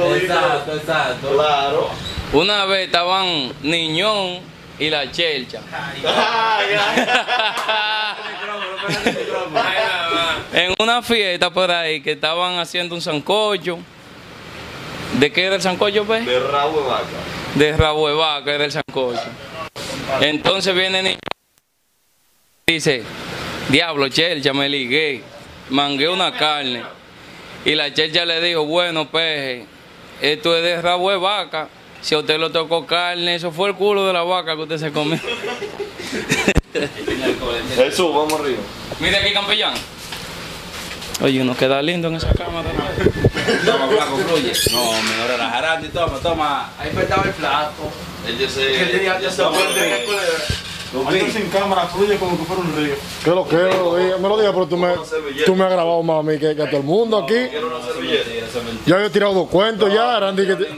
exacto. 0.74 1.34
Claro. 1.34 1.90
Una 2.32 2.64
vez 2.64 2.86
estaban 2.86 3.52
Niñón 3.62 4.40
y 4.78 4.90
la 4.90 5.10
Chelcha. 5.10 5.60
en 10.52 10.74
una 10.78 11.02
fiesta 11.02 11.50
por 11.50 11.70
ahí 11.70 12.00
que 12.00 12.12
estaban 12.12 12.58
haciendo 12.58 12.94
un 12.94 13.02
sancocho. 13.02 13.78
¿De 15.18 15.32
qué 15.32 15.44
era 15.44 15.56
el 15.56 15.62
sancocho, 15.62 16.04
pues? 16.04 16.26
De 16.26 16.40
rabo 16.40 16.80
de 16.80 16.88
vaca. 16.88 17.06
de 17.54 17.76
rabo 17.76 18.08
de 18.08 18.14
vaca 18.14 18.52
era 18.52 18.64
el 18.64 18.72
sancocho. 18.72 19.22
Entonces 20.20 20.74
viene 20.74 21.02
niño 21.02 21.18
dice, 22.66 23.02
diablo, 23.68 24.08
Chelcha, 24.08 24.52
me 24.52 24.68
ligué, 24.68 25.22
mangué 25.70 26.08
una 26.08 26.32
carne. 26.32 26.82
Y 27.64 27.74
la 27.74 27.92
Chelcha 27.92 28.24
le 28.24 28.40
dijo, 28.40 28.64
bueno, 28.64 29.10
peje, 29.10 29.66
esto 30.20 30.56
es 30.56 30.62
de 30.62 30.82
rabo 30.82 31.10
de 31.10 31.16
vaca. 31.16 31.68
Si 32.04 32.14
a 32.14 32.18
usted 32.18 32.38
lo 32.38 32.52
tocó 32.52 32.84
carne, 32.84 33.36
eso 33.36 33.50
fue 33.50 33.70
el 33.70 33.74
culo 33.76 34.06
de 34.06 34.12
la 34.12 34.22
vaca 34.22 34.54
que 34.54 34.60
usted 34.60 34.76
se 34.76 34.92
comió. 34.92 35.18
Jesús, 37.76 38.14
vamos 38.14 38.38
arriba. 38.38 38.58
Mira 39.00 39.20
aquí, 39.20 39.32
campellán. 39.32 39.72
Oye, 41.22 41.40
uno 41.40 41.56
queda 41.56 41.80
lindo 41.80 42.08
en 42.08 42.16
esa 42.16 42.30
cámara. 42.34 42.68
Toma, 43.64 43.88
flaco, 43.88 44.18
fluye. 44.18 44.52
No, 44.70 45.02
menor 45.02 45.30
era 45.32 45.48
jarante, 45.48 45.88
toma, 45.88 46.18
toma. 46.18 46.72
Ahí 46.78 46.90
faltaba 46.90 47.22
el 47.22 47.32
flaco. 47.32 47.90
Ando 50.94 51.26
sin 51.32 51.48
cámara, 51.48 51.86
fluye 51.88 52.16
como 52.18 52.38
que 52.38 52.44
fuera 52.44 52.62
un 52.62 52.76
río. 52.76 52.94
¿Qué 53.24 53.30
lo 53.30 53.46
que? 53.48 53.56
Me 54.20 54.28
lo 54.28 54.36
digas, 54.38 54.52
pero 54.54 54.66
tú 54.66 54.76
me, 54.76 54.94
tú 55.44 55.54
me 55.56 55.64
has 55.64 55.70
grabado 55.72 56.02
más 56.02 56.20
a 56.20 56.22
mí 56.22 56.38
que, 56.38 56.54
que 56.54 56.62
a 56.62 56.66
todo 56.70 56.78
el 56.80 56.86
mundo 56.86 57.18
aquí. 57.18 57.34
Ya 58.86 58.98
yo 58.98 59.04
he 59.04 59.10
tirado 59.10 59.34
dos 59.34 59.48
cuentos 59.48 59.92
ya, 59.92 60.20
Randy. 60.20 60.46
que 60.46 60.54
te- 60.56 60.70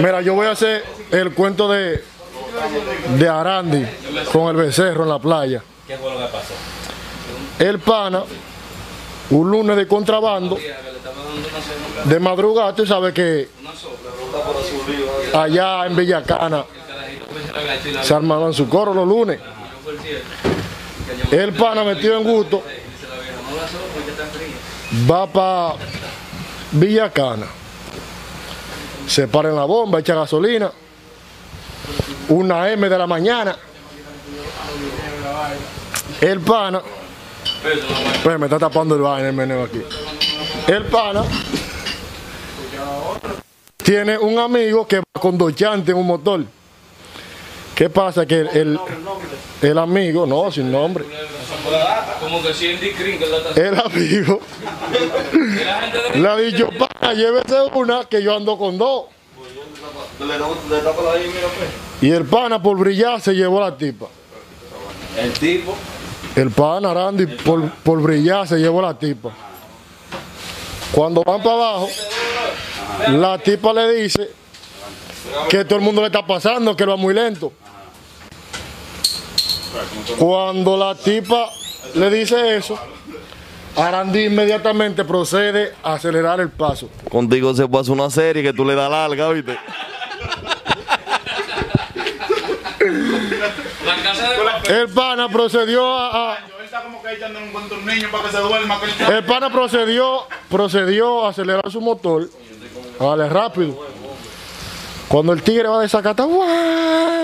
Mira, 0.00 0.20
yo 0.22 0.34
voy 0.34 0.46
a 0.46 0.52
hacer 0.52 0.84
el 1.10 1.34
cuento 1.34 1.68
de, 1.68 2.04
de 3.18 3.28
Arandi 3.28 3.84
con 4.32 4.48
el 4.48 4.56
becerro 4.64 5.02
en 5.04 5.08
la 5.08 5.18
playa. 5.18 5.62
¿Qué 5.86 5.96
fue 5.96 6.10
lo 6.12 6.18
que 6.18 6.24
pasó? 6.26 6.54
El 7.58 7.78
pana, 7.80 8.22
un 9.30 9.50
lunes 9.50 9.76
de 9.76 9.86
contrabando, 9.88 10.56
de 12.04 12.20
madrugada, 12.20 12.74
tú 12.74 12.86
sabes 12.86 13.12
que 13.14 13.48
allá 15.32 15.86
en 15.86 15.96
Villacana 15.96 16.64
se 18.02 18.14
armaban 18.14 18.52
su 18.52 18.68
coro 18.68 18.94
los 18.94 19.06
lunes. 19.06 19.40
El 21.30 21.52
pana 21.52 21.84
metido 21.84 22.18
en 22.18 22.24
gusto 22.24 22.62
va 25.10 25.26
para 25.26 25.74
Villacana. 26.72 27.46
Se 29.06 29.28
para 29.28 29.50
en 29.50 29.56
la 29.56 29.64
bomba, 29.64 30.00
echa 30.00 30.14
gasolina. 30.14 30.70
Una 32.28 32.70
M 32.70 32.88
de 32.88 32.98
la 32.98 33.06
mañana. 33.06 33.56
El 36.20 36.40
pana. 36.40 36.80
Pues 38.22 38.38
me 38.38 38.46
está 38.46 38.58
tapando 38.58 38.94
el 38.94 39.02
vaina 39.02 39.28
el 39.28 39.34
meneo 39.34 39.64
aquí. 39.64 39.82
El 40.66 40.84
pana 40.86 41.22
tiene 43.76 44.16
un 44.18 44.38
amigo 44.38 44.86
que 44.86 44.98
va 44.98 45.20
con 45.20 45.36
dos 45.36 45.54
chantes 45.54 45.90
en 45.90 46.00
un 46.00 46.06
motor. 46.06 46.44
¿Qué 47.74 47.90
pasa? 47.90 48.24
Que 48.24 48.40
el, 48.40 48.48
el, 48.48 48.80
el 49.62 49.78
amigo, 49.78 50.26
no, 50.26 50.50
sin 50.52 50.70
nombre, 50.70 51.04
Como 52.20 52.42
que 52.42 52.54
si 52.54 52.66
el 52.66 53.74
amigo 53.78 54.40
le 56.14 56.28
ha 56.28 56.36
dicho, 56.36 56.68
pana, 56.70 57.14
llévese 57.14 57.56
una 57.74 58.04
que 58.04 58.22
yo 58.22 58.36
ando 58.36 58.56
con 58.56 58.78
dos. 58.78 59.06
Y 62.00 62.10
el 62.10 62.24
pana 62.24 62.62
por 62.62 62.78
brillar 62.78 63.20
se 63.20 63.32
llevó 63.34 63.62
a 63.62 63.70
la 63.70 63.76
tipa. 63.76 64.06
El 65.18 65.32
tipo. 65.32 65.74
El 66.36 66.50
pana 66.50 66.94
Randy 66.94 67.26
por, 67.26 67.70
por 67.70 68.00
brillar 68.00 68.46
se 68.46 68.58
llevó 68.58 68.80
a 68.80 68.92
la 68.92 68.98
tipa. 68.98 69.30
Cuando 70.92 71.22
van 71.24 71.42
para 71.42 71.54
abajo, 71.54 71.88
la 73.08 73.38
tipa 73.38 73.72
le 73.72 73.92
dice 73.94 74.30
que 75.48 75.64
todo 75.64 75.78
el 75.78 75.84
mundo 75.84 76.00
le 76.00 76.06
está 76.06 76.24
pasando, 76.24 76.76
que 76.76 76.84
va 76.84 76.96
muy 76.96 77.14
lento. 77.14 77.52
Cuando 80.18 80.76
la 80.76 80.94
tipa 80.94 81.48
le 81.94 82.10
dice 82.10 82.56
eso, 82.56 82.78
Arandi 83.76 84.26
inmediatamente 84.26 85.04
procede 85.04 85.74
a 85.82 85.94
acelerar 85.94 86.40
el 86.40 86.50
paso. 86.50 86.88
Contigo 87.10 87.54
se 87.54 87.66
puede 87.66 87.82
hacer 87.82 87.92
una 87.92 88.10
serie 88.10 88.42
que 88.42 88.52
tú 88.52 88.64
le 88.64 88.74
das 88.74 88.90
larga, 88.90 89.28
¿viste? 89.30 89.58
El 94.68 94.88
pana 94.88 95.28
procedió 95.28 95.96
a, 95.96 96.38
el 99.10 99.24
pana 99.24 99.50
procedió, 99.50 100.26
procedió 100.48 101.26
a 101.26 101.30
acelerar 101.30 101.70
su 101.70 101.80
motor, 101.80 102.28
a 102.98 103.04
darle 103.04 103.28
rápido. 103.28 103.78
Cuando 105.08 105.32
el 105.32 105.42
tigre 105.42 105.68
va 105.68 105.78
a 105.78 105.82
desacatar, 105.82 106.26
¡guau! 106.26 107.23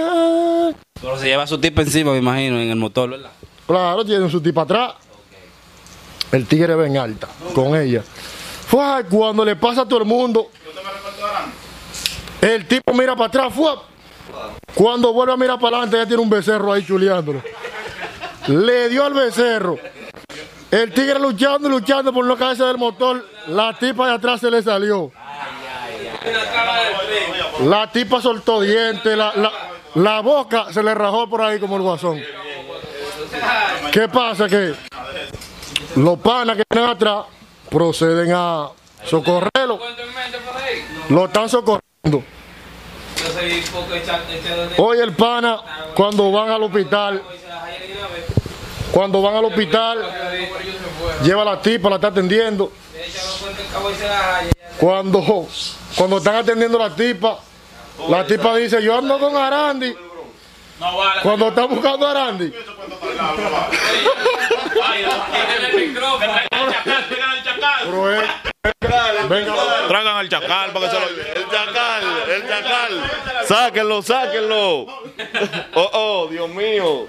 Pero 1.03 1.19
se 1.19 1.27
lleva 1.27 1.47
su 1.47 1.59
tipo 1.59 1.81
encima, 1.81 2.13
me 2.13 2.19
imagino, 2.19 2.61
en 2.61 2.71
el 2.71 2.77
motor, 2.77 3.11
¿verdad? 3.11 3.31
Claro, 3.67 4.05
tiene 4.05 4.29
su 4.31 4.41
tipo 4.41 4.61
atrás. 4.61 4.95
El 6.33 6.47
tigre 6.47 6.75
ven 6.77 6.97
alta 6.97 7.29
con 7.55 7.75
ella. 7.75 8.03
Fue 8.67 9.05
cuando 9.11 9.45
le 9.45 9.57
pasa 9.57 9.83
a 9.83 9.87
todo 9.89 10.01
el 10.01 10.05
mundo. 10.05 10.51
El 12.41 12.67
tipo 12.69 12.93
mira 12.95 13.15
para 13.17 13.27
atrás, 13.27 13.53
¡fua! 13.55 13.83
Cuando 14.75 15.13
vuelve 15.13 15.33
a 15.33 15.37
mirar 15.37 15.59
para 15.59 15.79
adelante, 15.79 15.97
ya 15.97 16.07
tiene 16.07 16.23
un 16.23 16.31
becerro 16.31 16.73
ahí 16.73 16.85
chuleándolo. 16.87 17.43
Le 18.47 18.89
dio 18.89 19.05
al 19.05 19.13
becerro. 19.15 19.79
El 20.71 20.93
tigre 20.93 21.19
luchando 21.19 21.69
y 21.69 21.71
luchando 21.73 22.13
por 22.13 22.25
no 22.25 22.37
caerse 22.37 22.63
del 22.65 22.79
motor. 22.79 23.27
La 23.49 23.77
tipa 23.77 24.07
de 24.07 24.15
atrás 24.15 24.41
se 24.41 24.51
le 24.51 24.63
salió. 24.63 25.11
La 27.65 27.91
tipa 27.91 28.21
soltó 28.23 28.61
dientes, 28.61 29.17
la, 29.17 29.33
la- 29.35 29.53
la 29.95 30.21
boca 30.21 30.73
se 30.73 30.83
le 30.83 30.95
rajó 30.95 31.29
por 31.29 31.43
ahí 31.43 31.59
como 31.59 31.77
el 31.77 31.83
guasón. 31.83 32.23
¿Qué 33.93 34.09
pasa? 34.09 34.49
Que 34.49 34.75
los 35.97 36.19
panas 36.19 36.57
que 36.57 36.63
vienen 36.71 36.91
atrás 36.91 37.27
proceden 37.69 38.33
a 38.33 38.69
socorrerlo. 39.05 39.79
Lo 41.09 41.25
están 41.25 41.49
socorriendo. 41.49 42.23
Hoy 44.79 44.99
el 44.99 45.15
pana, 45.15 45.61
cuando 45.95 46.31
van 46.33 46.51
al 46.51 46.63
hospital, 46.63 47.23
cuando 48.93 49.23
van 49.23 49.37
al 49.37 49.45
hospital, 49.45 49.99
lleva 51.23 51.45
la 51.45 51.61
tipa, 51.61 51.91
la 51.91 51.97
está 51.97 52.09
atendiendo. 52.09 52.73
Cuando, 54.79 55.23
cuando 55.97 56.19
están 56.19 56.37
atendiendo 56.37 56.79
la 56.79 56.95
tipa, 56.95 57.39
la 58.09 58.27
tipa 58.27 58.57
dice, 58.57 58.83
yo 58.83 58.99
ando 58.99 59.19
con 59.19 59.37
Arandi. 59.37 59.95
Cuando 61.23 61.49
está 61.49 61.65
buscando 61.67 62.07
a 62.07 62.11
Arandi, 62.11 62.53
venga, 69.29 69.55
Tragan 69.89 70.17
al 70.17 70.29
chacal 70.29 70.73
para 70.73 70.87
que 70.87 70.97
se 70.97 71.01
lo. 71.01 71.07
El 71.09 71.49
chacal, 71.51 72.03
el 72.29 72.49
chacal. 72.49 73.11
Sáquenlo, 73.47 74.03
sáquenlo. 74.03 74.87
Oh, 75.75 75.91
oh, 75.93 76.29
Dios 76.31 76.49
mío. 76.49 77.07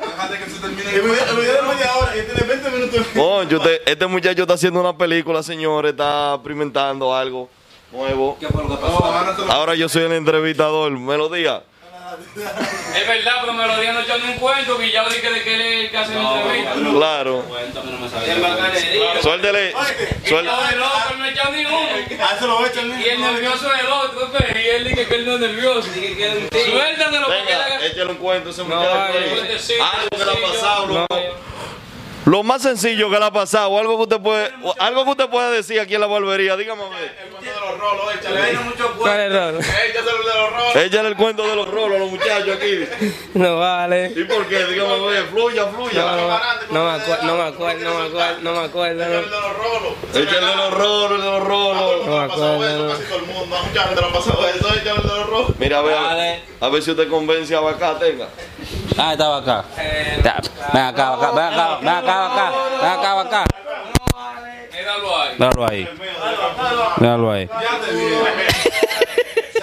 Usted- 3.57 3.81
este 3.85 4.07
muchacho 4.07 4.41
está 4.41 4.53
haciendo 4.55 4.79
una 4.79 4.97
película, 4.97 5.43
señores. 5.43 5.91
Está 5.91 6.35
experimentando 6.35 7.15
algo 7.15 7.49
nuevo. 7.91 8.37
Ahora 9.49 9.75
yo 9.75 9.89
soy 9.89 10.03
el 10.03 10.13
entrevistador. 10.13 10.91
Me 10.91 11.17
lo 11.17 11.29
diga. 11.29 11.63
Es 12.95 13.07
verdad, 13.07 13.35
pero 13.41 13.53
me 13.53 13.65
lo 13.65 13.77
dieron 13.77 13.95
no 13.95 14.01
echó 14.01 14.17
ni 14.17 14.33
un 14.33 14.37
cuento 14.37 14.77
que 14.77 14.91
ya 14.91 15.07
dije 15.07 15.29
de 15.29 15.43
que 15.43 15.55
él 15.55 15.61
es 15.61 15.85
el 15.85 15.91
que 15.91 15.97
hace 15.97 16.13
la 16.15 16.41
entrevista. 16.41 16.73
Claro. 16.91 17.45
Suéltele. 19.21 19.71
No, 19.71 20.39
el 20.39 20.81
otro 20.81 21.17
no 21.17 21.25
echó 21.25 21.51
ni 21.51 21.65
uno. 21.65 21.79
Y 22.99 23.09
el 23.09 23.21
nervioso 23.21 23.73
es 23.73 23.79
el 23.81 23.87
otro, 23.87 24.29
pues, 24.31 24.43
y 24.55 24.67
él 24.67 24.83
dice 24.89 25.07
que 25.07 25.15
él 25.15 25.25
no 25.25 25.33
es 25.35 25.39
nervioso. 25.39 25.89
Suéltatelo 25.89 27.29
Venga, 27.29 27.85
échale 27.85 28.11
un 28.11 28.17
cuento 28.17 28.49
ese 28.49 28.63
No, 28.63 28.75
muchacho. 28.75 29.17
Algo 29.17 30.09
que 30.09 30.25
le 30.25 30.31
ha 30.31 30.51
pasado, 30.51 30.87
No, 30.87 30.93
loco. 30.99 31.15
Lo 32.25 32.43
más 32.43 32.61
sencillo 32.61 33.09
que 33.09 33.17
le 33.17 33.25
ha 33.25 33.31
pasado, 33.31 33.77
algo 33.79 33.97
que 33.97 34.03
usted 34.03 34.19
puede, 34.21 34.51
algo 34.77 35.05
que 35.05 35.11
usted 35.11 35.29
puede 35.29 35.55
decir 35.55 35.79
aquí 35.79 35.95
en 35.95 36.01
la 36.01 36.07
barbería, 36.07 36.55
dígame 36.55 36.83
a 36.83 36.89
ver. 36.89 37.17
¿Cuál 38.99 39.19
es 39.19 39.25
el 39.25 39.33
raro? 39.33 39.59
Échale 40.75 41.09
el 41.09 41.15
cuento 41.15 41.45
de 41.47 41.55
los 41.55 41.67
rolos 41.67 41.95
a 41.95 41.99
los 41.99 42.11
muchachos 42.11 42.55
aquí. 42.55 42.85
No 43.33 43.57
vale. 43.57 44.13
¿Y 44.15 44.23
por 44.25 44.45
qué? 44.47 44.65
Dígame 44.65 44.93
a 44.93 44.97
ver, 44.97 45.25
fluya, 45.27 45.65
fluya. 45.67 46.05
No 46.69 46.85
me 46.85 46.91
acuerdo, 46.91 47.23
no 47.23 47.35
me 47.37 47.43
acuerdo, 47.43 47.83
no 47.89 47.99
me 47.99 48.05
acuerdo, 48.07 48.41
no 48.41 48.51
me 48.53 48.59
acuerdo. 48.65 49.05
no. 50.13 50.19
Échale 50.19 50.45
de 50.45 50.55
los 50.55 50.73
rolos, 50.73 51.11
el 51.11 51.21
de 51.21 51.25
los 51.31 51.43
rolos. 51.43 52.05
No 52.05 52.17
me 52.17 52.23
acuerdo. 52.25 52.87
no. 52.87 52.95
Mira, 55.57 55.79
a 55.79 55.81
ver, 55.81 56.43
a 56.59 56.69
ver 56.69 56.81
si 56.83 56.91
usted 56.91 57.09
convence 57.09 57.55
a 57.55 57.59
Bacá, 57.61 57.97
tenga. 57.97 58.27
Ah, 58.97 59.13
estaba 59.13 59.37
acá. 59.37 59.65
Ya, 60.23 60.39
Ven 60.73 60.83
acá, 60.83 61.13
acá, 61.13 61.31
ven 61.31 61.43
acá, 61.45 61.77
ven 61.79 61.89
acá, 61.89 62.10
acá, 62.11 62.51
ven 62.81 62.91
acá, 62.91 63.19
acá. 63.21 63.43
Míralo 64.71 65.17
ahí. 65.17 65.35
Míralo 65.37 65.65
ahí. 65.67 65.87
Míralo 66.97 67.31
ahí. 67.31 67.49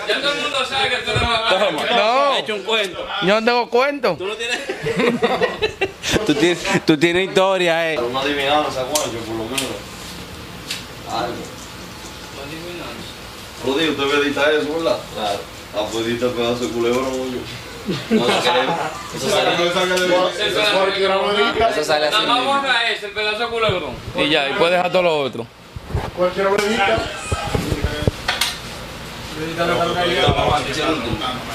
Ya 0.08 0.20
todo 0.22 0.32
el 0.32 0.40
mundo 0.40 0.64
sabe 0.64 0.88
que 0.90 0.96
tú 0.98 1.10
eres 1.10 1.22
más 1.22 1.52
No, 1.90 2.34
He 2.34 2.38
hecho 2.40 2.54
un 2.54 2.62
cuento. 2.62 3.06
yo 3.22 3.40
no 3.40 3.44
tengo 3.44 3.68
cuento. 3.70 4.16
Tú 4.16 4.34
tienes, 6.34 6.58
tú 6.86 6.96
tienes 6.98 7.28
historia, 7.28 7.92
eh. 7.92 7.98
Una 7.98 8.20
adivinanza, 8.20 8.84
Juancho, 8.84 9.18
por 9.26 9.36
lo 9.36 9.44
menos. 9.44 9.60
Algo. 11.12 11.34
Rudy, 13.64 13.88
usted 13.90 14.04
me 14.04 14.14
edita 14.24 14.50
eso, 14.52 14.72
¿verdad? 14.74 14.98
Claro. 15.14 15.38
Ah, 15.76 15.84
pues 15.90 16.06
edita 16.06 16.26
el 16.26 16.32
pedazo 16.32 16.64
de 16.64 16.68
culebrón, 16.70 17.32
yo. 17.32 17.38
No 18.10 18.26
se 18.26 18.42
queremos. 18.42 18.78
Eso 19.16 19.30
sale. 19.30 19.54
Eso 21.70 21.84
sale 21.84 22.06
así. 22.06 22.16
Nada 22.16 22.26
más 22.26 22.44
borra 22.44 22.90
ese, 22.90 23.06
el 23.06 23.12
pedazo 23.12 23.38
de 23.38 23.46
culebrón. 23.48 23.94
Y 24.16 24.28
ya, 24.28 24.48
y 24.50 24.52
puedes 24.54 24.72
dejar 24.76 24.92
todo 24.92 25.02
lo 25.02 25.18
otro. 25.20 25.46
cualquier 26.16 26.48
brevita. 26.48 26.98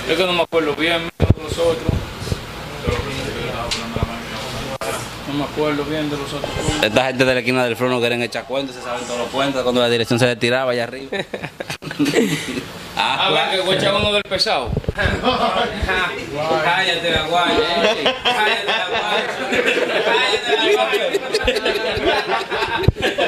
Es 0.07 0.17
que 0.17 0.25
no 0.25 0.33
me 0.33 0.41
acuerdo 0.41 0.75
bien 0.75 1.11
de 1.19 1.43
los 1.43 1.57
otros. 1.57 1.93
No 5.27 5.33
me 5.33 5.43
acuerdo 5.43 5.83
bien 5.85 6.09
de 6.09 6.17
los 6.17 6.33
otros. 6.33 6.51
Esta 6.81 7.05
gente 7.05 7.25
de 7.25 7.33
la 7.33 7.39
esquina 7.39 7.65
del 7.65 7.75
front 7.75 7.93
no 7.93 7.99
quieren 7.99 8.23
echar 8.23 8.45
cuentos, 8.45 8.75
se 8.75 8.81
saben 8.81 9.03
todos 9.05 9.19
los 9.19 9.29
cuentos 9.29 9.61
cuando 9.63 9.81
la 9.81 9.89
dirección 9.89 10.17
se 10.17 10.25
le 10.25 10.35
tiraba 10.35 10.71
allá 10.71 10.83
arriba. 10.85 11.11
Ah, 13.05 13.29
va, 13.31 13.51
que 13.51 13.59
voy 13.61 13.75
a 13.75 13.77
echar 13.77 13.93
uno 13.95 14.13
del 14.13 14.23
pesado. 14.23 14.71
Cállate 16.63 17.11
la 17.11 17.23
guaya. 17.23 17.57
eh. 17.57 18.15
Cállate 18.23 18.65
la 18.65 18.87
guaya. 18.89 19.27
Cállate 20.05 20.51
la 20.55 20.65
guaya. 20.73 21.05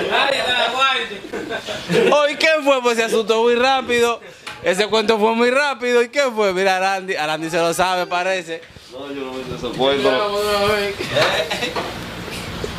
Cállate 0.10 0.54
la 0.54 0.68
guaya. 0.72 2.16
Hoy 2.16 2.36
qué 2.38 2.50
fue? 2.64 2.82
Pues 2.82 2.98
se 2.98 3.04
asustó 3.04 3.42
muy 3.44 3.56
rápido. 3.56 4.22
Ese 4.64 4.88
cuento 4.88 5.20
fue 5.20 5.36
muy 5.36 5.52
rápido. 5.52 6.02
¿Y 6.02 6.10
qué 6.10 6.24
fue? 6.34 6.54
Mira, 6.54 6.78
Arandi, 6.78 7.16
Arandi 7.16 7.50
se 7.50 7.58
lo 7.58 7.74
sabe, 7.74 8.06
parece. 8.08 8.62
No, 8.92 9.12
yo 9.12 9.22
no 9.26 9.34
me 9.34 9.42
ese 9.42 9.78
cuento. 9.78 10.10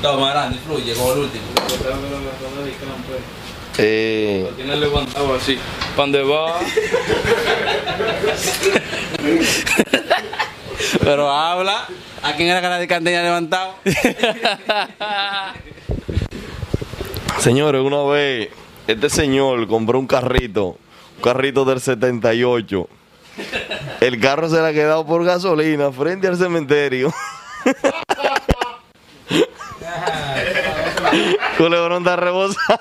Toma, 0.03 0.31
Arandi, 0.31 0.59
fluye, 0.67 0.95
como 0.95 1.13
el 1.13 1.19
último. 1.21 1.45
Eh, 3.79 4.51
Tiene 4.57 4.77
levantado 4.77 5.35
así. 5.35 5.59
¿Para 5.95 5.97
dónde 5.97 6.23
va? 6.23 6.59
Pero 11.01 11.31
habla. 11.31 11.87
¿A 12.23 12.33
quién 12.35 12.49
era 12.49 12.61
que 12.61 12.69
la 12.69 12.79
de 12.79 12.87
tenía 12.87 13.23
levantado? 13.23 13.75
señores, 17.39 17.83
una 17.83 18.03
vez 18.05 18.49
este 18.87 19.11
señor 19.11 19.67
compró 19.69 19.99
un 19.99 20.07
carrito, 20.07 20.79
un 21.17 21.23
carrito 21.23 21.65
del 21.65 21.81
78. 21.81 22.89
El 24.01 24.21
carro 24.21 24.49
se 24.49 24.57
le 24.57 24.69
ha 24.69 24.73
quedado 24.73 25.07
por 25.07 25.25
gasolina 25.25 25.93
frente 25.93 26.27
al 26.27 26.37
cementerio. 26.37 27.13
Culebrón 31.59 32.03
está 32.03 32.17
rebosado. 32.17 32.79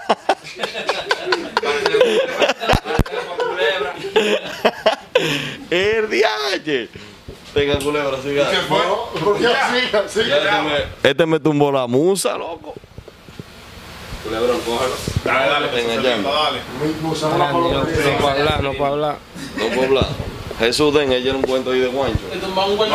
El 5.70 6.10
diache. 6.10 6.90
Tenga 7.54 7.80
culebra, 7.80 8.22
siga. 8.22 8.50
Porque 9.24 9.48
así, 9.48 9.96
así. 9.96 10.20
Este 10.22 10.52
me, 10.62 11.10
este 11.10 11.26
me 11.26 11.40
tumbó 11.40 11.72
la 11.72 11.88
musa, 11.88 12.38
loco. 12.38 12.74
Culebrón, 14.26 14.60
cógelo. 14.62 14.96
Dale, 15.24 15.50
dale, 15.50 15.68
Venga, 15.70 15.96
llama. 16.02 16.30
dale. 16.32 16.60
La 17.38 17.52
palabra. 17.52 17.84
No 17.94 18.18
para 18.20 18.32
hablar, 18.34 18.64
no 18.64 18.74
para 18.74 18.90
hablar. 18.90 19.18
No 19.58 19.68
puedo 19.68 19.84
hablar. 19.84 20.08
Jesús, 20.60 20.94
den, 20.94 21.12
ella 21.12 21.30
era 21.30 21.38
un 21.38 21.44
cuento 21.44 21.72
ahí 21.72 21.80
de 21.80 21.88
Juancho. 21.88 22.20
No, 22.34 22.66
porque 22.66 22.88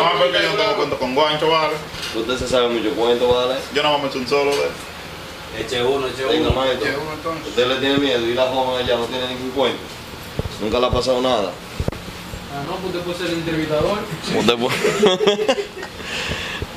yo 0.43 0.49
no 0.51 0.57
tengo 0.57 0.75
cuento 0.75 0.97
con 0.97 1.15
guancho, 1.15 1.49
vale. 1.49 1.73
Usted 2.15 2.37
se 2.37 2.47
sabe 2.47 2.69
mucho 2.69 2.93
cuento, 2.95 3.27
¿vale? 3.33 3.55
Yo 3.73 3.83
no 3.83 3.97
me 3.99 4.05
he 4.05 4.07
hecho 4.09 4.17
un 4.19 4.27
solo 4.27 4.51
de 4.51 4.67
Eche 5.59 5.83
uno, 5.83 6.07
eche 6.07 6.23
Venga, 6.25 6.49
uno. 6.49 6.59
maestro. 6.59 6.89
Usted 7.47 7.67
le 7.67 7.75
tiene 7.75 7.97
miedo 7.97 8.25
y 8.25 8.33
la 8.33 8.47
joven 8.47 8.83
allá 8.83 8.97
no 8.97 9.05
tiene 9.05 9.27
ningún 9.27 9.51
cuento. 9.51 9.79
Nunca 10.61 10.79
le 10.79 10.85
ha 10.85 10.89
pasado 10.89 11.21
nada. 11.21 11.51
Ah, 12.53 12.63
no, 12.67 12.75
pues 12.75 12.95
usted 12.95 12.99
puede 13.01 13.17
ser 13.17 13.27
el 13.27 13.33
entrevistador. 13.39 13.99
Usted 14.37 15.57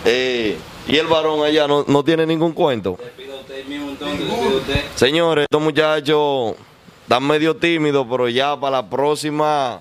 Eh, 0.06 0.58
y 0.86 0.96
el 0.96 1.06
varón 1.06 1.42
allá 1.42 1.66
no, 1.66 1.84
no 1.88 2.04
tiene 2.04 2.26
ningún 2.26 2.52
cuento. 2.52 2.98
Despida 3.02 3.36
usted 3.36 3.64
mismo 3.64 3.88
entonces, 3.90 4.18
despida 4.18 4.56
usted. 4.56 4.84
Señores, 4.96 5.44
estos 5.44 5.62
muchachos 5.62 6.54
están 7.02 7.26
medio 7.26 7.56
tímidos, 7.56 8.06
pero 8.10 8.28
ya 8.28 8.54
para 8.58 8.82
la 8.82 8.90
próxima, 8.90 9.80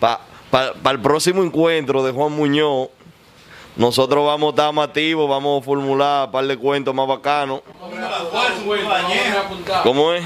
para 0.00 0.72
el 0.90 1.00
próximo 1.00 1.44
encuentro 1.44 2.02
de 2.04 2.10
Juan 2.12 2.32
Muñoz, 2.32 2.88
nosotros 3.78 4.26
vamos 4.26 4.48
a 4.48 4.50
estar 4.50 4.72
más 4.74 4.88
activos, 4.88 5.28
vamos 5.28 5.62
a 5.62 5.64
formular 5.64 6.26
un 6.26 6.32
par 6.32 6.46
de 6.46 6.56
cuentos 6.58 6.94
más 6.94 7.06
bacanos. 7.08 7.60
¿Cómo 9.82 10.12
es? 10.12 10.22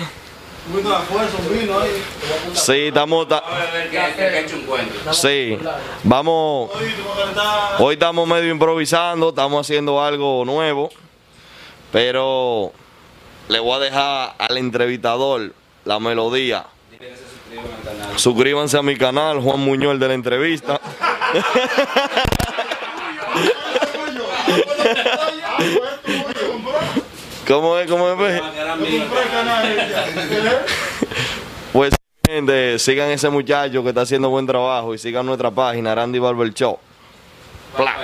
Sí, 2.54 2.72
estamos. 2.86 3.28
ta- 3.28 3.42
Sí, 5.12 5.58
vamos. 6.04 6.70
Hoy 7.78 7.94
estamos 7.94 8.26
medio 8.28 8.50
improvisando, 8.50 9.28
estamos 9.30 9.66
haciendo 9.66 10.02
algo 10.02 10.44
nuevo, 10.44 10.88
pero 11.90 12.72
le 13.48 13.58
voy 13.60 13.72
a 13.76 13.78
dejar 13.80 14.34
al 14.38 14.56
entrevistador 14.56 15.52
la 15.84 15.98
melodía. 15.98 16.64
Suscríbanse 18.16 18.78
a 18.78 18.82
mi 18.82 18.96
canal, 18.96 19.40
Juan 19.40 19.58
Muñoz 19.60 19.98
de 19.98 20.08
la 20.08 20.14
entrevista. 20.14 20.80
¿Cómo 27.46 27.78
es? 27.78 27.88
¿Cómo 27.90 28.08
es? 28.08 28.14
pues? 28.16 28.42
Pues 31.72 31.94
gente, 32.26 32.78
sigan 32.78 33.10
ese 33.10 33.28
muchacho 33.28 33.82
que 33.82 33.90
está 33.90 34.02
haciendo 34.02 34.30
buen 34.30 34.46
trabajo 34.46 34.94
y 34.94 34.98
sigan 34.98 35.26
nuestra 35.26 35.50
página, 35.50 35.94
Randy 35.94 36.18
Barber 36.18 36.52
Show. 36.54 36.78
Pla. 37.76 37.96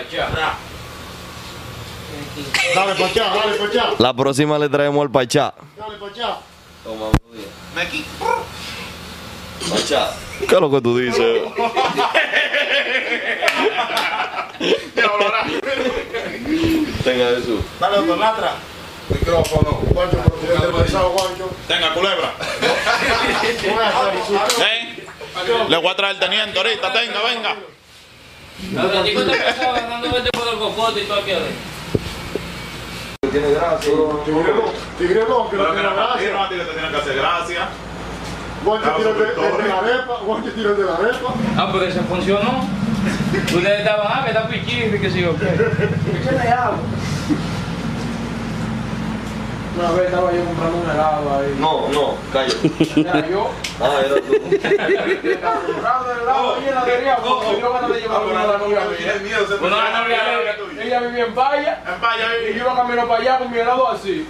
Dale 2.74 2.94
pa' 2.94 3.06
allá, 3.06 3.24
dale 3.34 3.56
pa' 3.58 3.64
allá, 3.64 3.90
La 3.98 4.14
próxima 4.14 4.58
le 4.58 4.68
traemos 4.68 5.02
al 5.02 5.10
Pachá. 5.10 5.54
dale 5.76 5.96
pa' 5.98 6.06
allá. 6.06 6.36
Pachá. 9.70 10.12
¿Qué 10.38 10.54
es 10.54 10.60
lo 10.60 10.70
que 10.70 10.80
tú 10.80 10.96
dices? 10.98 11.42
Tenga 17.04 17.28
eso. 17.30 17.62
Dale, 17.80 17.96
doctor 17.98 18.18
Latra. 18.18 18.52
Pesado, 19.08 21.10
Guancho. 21.10 21.50
Tenga, 21.66 21.94
culebra. 21.94 22.32
Su- 24.26 24.34
¿Eh? 24.62 25.04
Le 25.68 25.76
voy 25.76 25.88
a 25.88 25.96
traer 25.96 26.14
el 26.14 26.20
teniente 26.20 26.58
ahorita. 26.58 26.92
Tenga, 26.92 27.20
venga. 27.22 27.56
Ahora, 28.82 29.04
chico, 29.04 29.22
te 29.22 29.36
pasaba 29.36 29.80
dando 29.80 30.10
vete 30.10 30.30
por 30.30 30.48
el 30.48 30.58
cocote 30.58 31.00
y 31.02 31.04
todo 31.04 31.18
aquí 31.20 31.30
adentro. 31.30 31.52
Tiene 33.30 33.50
gracia. 33.52 33.92
Tigrelón, 34.24 34.72
Tigrelón, 34.98 35.50
que 35.50 35.56
no 35.56 35.62
Pero 35.62 35.74
que 35.74 35.80
tiene 35.80 35.90
no, 35.90 35.96
gracia. 35.96 36.32
no, 36.32 36.44
a 36.44 36.48
ti 36.48 36.54
que 36.56 36.64
te 36.64 36.72
tienen 36.72 36.90
que 36.90 36.96
hacer 36.96 37.16
gracia. 37.16 37.68
Guancho 38.64 38.90
tira 38.96 39.10
el 39.10 39.18
de, 39.18 39.62
de 39.62 39.68
la 39.68 39.78
arepa, 39.78 40.14
Guancho 40.24 40.50
tira 40.52 40.70
el 40.70 40.76
de 40.76 40.84
la 40.84 40.94
arepa. 40.94 41.34
Ah, 41.56 41.68
pero 41.72 41.84
ese 41.84 42.00
funcionó. 42.00 42.68
Ustedes 43.54 43.80
estaban, 43.80 44.06
ah, 44.08 44.22
que 44.24 44.30
está 44.30 44.48
pichirri, 44.48 45.00
que 45.00 45.10
sí 45.10 45.24
o 45.24 45.36
qué. 45.36 45.46
Una 49.78 49.92
vez 49.92 50.06
estaba 50.06 50.32
yo 50.32 50.44
comprando 50.44 50.78
un 50.78 50.90
helado 50.90 51.38
ahí. 51.38 51.56
No, 51.60 51.88
no, 51.90 52.14
cállate. 52.32 53.00
Era 53.00 53.28
yo. 53.28 53.50
Ah, 53.80 54.00
era 54.04 54.16
tú. 54.16 54.34
Estaba 55.30 55.60
comprando 55.60 56.12
el 56.12 56.20
helado 56.22 56.54
ahí 56.56 56.66
en 56.68 56.74
la 56.74 56.82
heladería, 56.82 57.16
porque 57.18 57.46
me 57.62 57.68
ganas 57.68 57.88
de 57.92 58.00
llevarme 58.00 58.32
una 58.32 58.40
de 58.42 58.48
la 58.48 58.58
novia 58.58 58.80
mía. 59.22 59.38
Bueno, 59.60 59.76
la 59.76 60.00
novia 60.02 60.18
de- 60.24 60.84
Ella 60.84 61.00
vivía 61.00 61.24
en 61.26 61.34
Paya 61.34 61.82
En 61.86 62.00
Paya 62.00 62.26
y 62.50 62.54
yo 62.54 62.64
iba 62.64 62.74
camino 62.76 63.06
para 63.06 63.20
allá 63.20 63.38
con 63.38 63.50
mi 63.52 63.58
helado 63.58 63.88
así. 63.88 64.26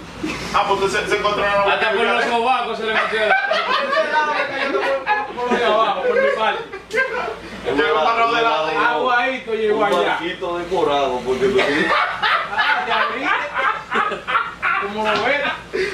Ah, 0.53 0.65
pues 0.67 0.91
se, 0.91 1.07
se 1.07 1.17
encontró 1.17 1.41
una 1.43 1.73
Hasta 1.73 1.89
por 1.93 2.03
los 2.05 2.23
sobacos 2.25 2.77
se 2.77 2.85
le 2.85 2.93
metió 2.93 3.19
el 3.23 3.31
Ese 3.31 4.01
helado 4.09 4.33
me 4.33 4.55
cayó 4.55 4.79
por, 4.81 5.35
por 5.35 5.51
los 5.51 5.59
de 5.59 5.65
abajo, 5.65 6.01
por 6.03 6.21
mi 6.21 6.27
parte. 6.37 6.63
Llegó 7.75 8.03
para 8.03 8.27
de 8.27 8.41
la- 8.41 8.89
Aguadito 8.91 9.53
llegó 9.53 9.77
Un 9.77 9.83
allá. 9.83 9.97
barquito 10.07 10.57
decorado, 10.57 11.19
porque 11.25 11.45
tú 11.47 11.57
Ah, 12.51 12.83
te 12.85 12.91
abriste. 12.91 13.29
Como 14.81 15.03
lo 15.03 15.11
ves. 15.23 15.41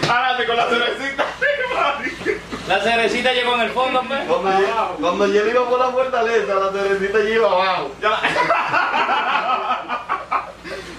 Adelante 0.09 0.45
con 0.45 0.55
la 0.57 0.65
cerecita. 0.67 1.25
La 2.67 2.79
cerecita 2.79 3.31
llegó 3.31 3.53
en 3.55 3.61
el 3.61 3.69
fondo, 3.69 4.01
pues. 4.07 4.19
Cuando, 4.27 4.49
yo, 4.59 4.95
cuando 4.99 5.27
yo 5.27 5.45
iba 5.45 5.69
por 5.69 5.79
la 5.79 5.89
fortaleza, 5.91 6.55
la 6.55 6.71
terecita 6.71 7.19
ya 7.19 7.29
iba 7.29 7.47
abajo. 7.47 7.91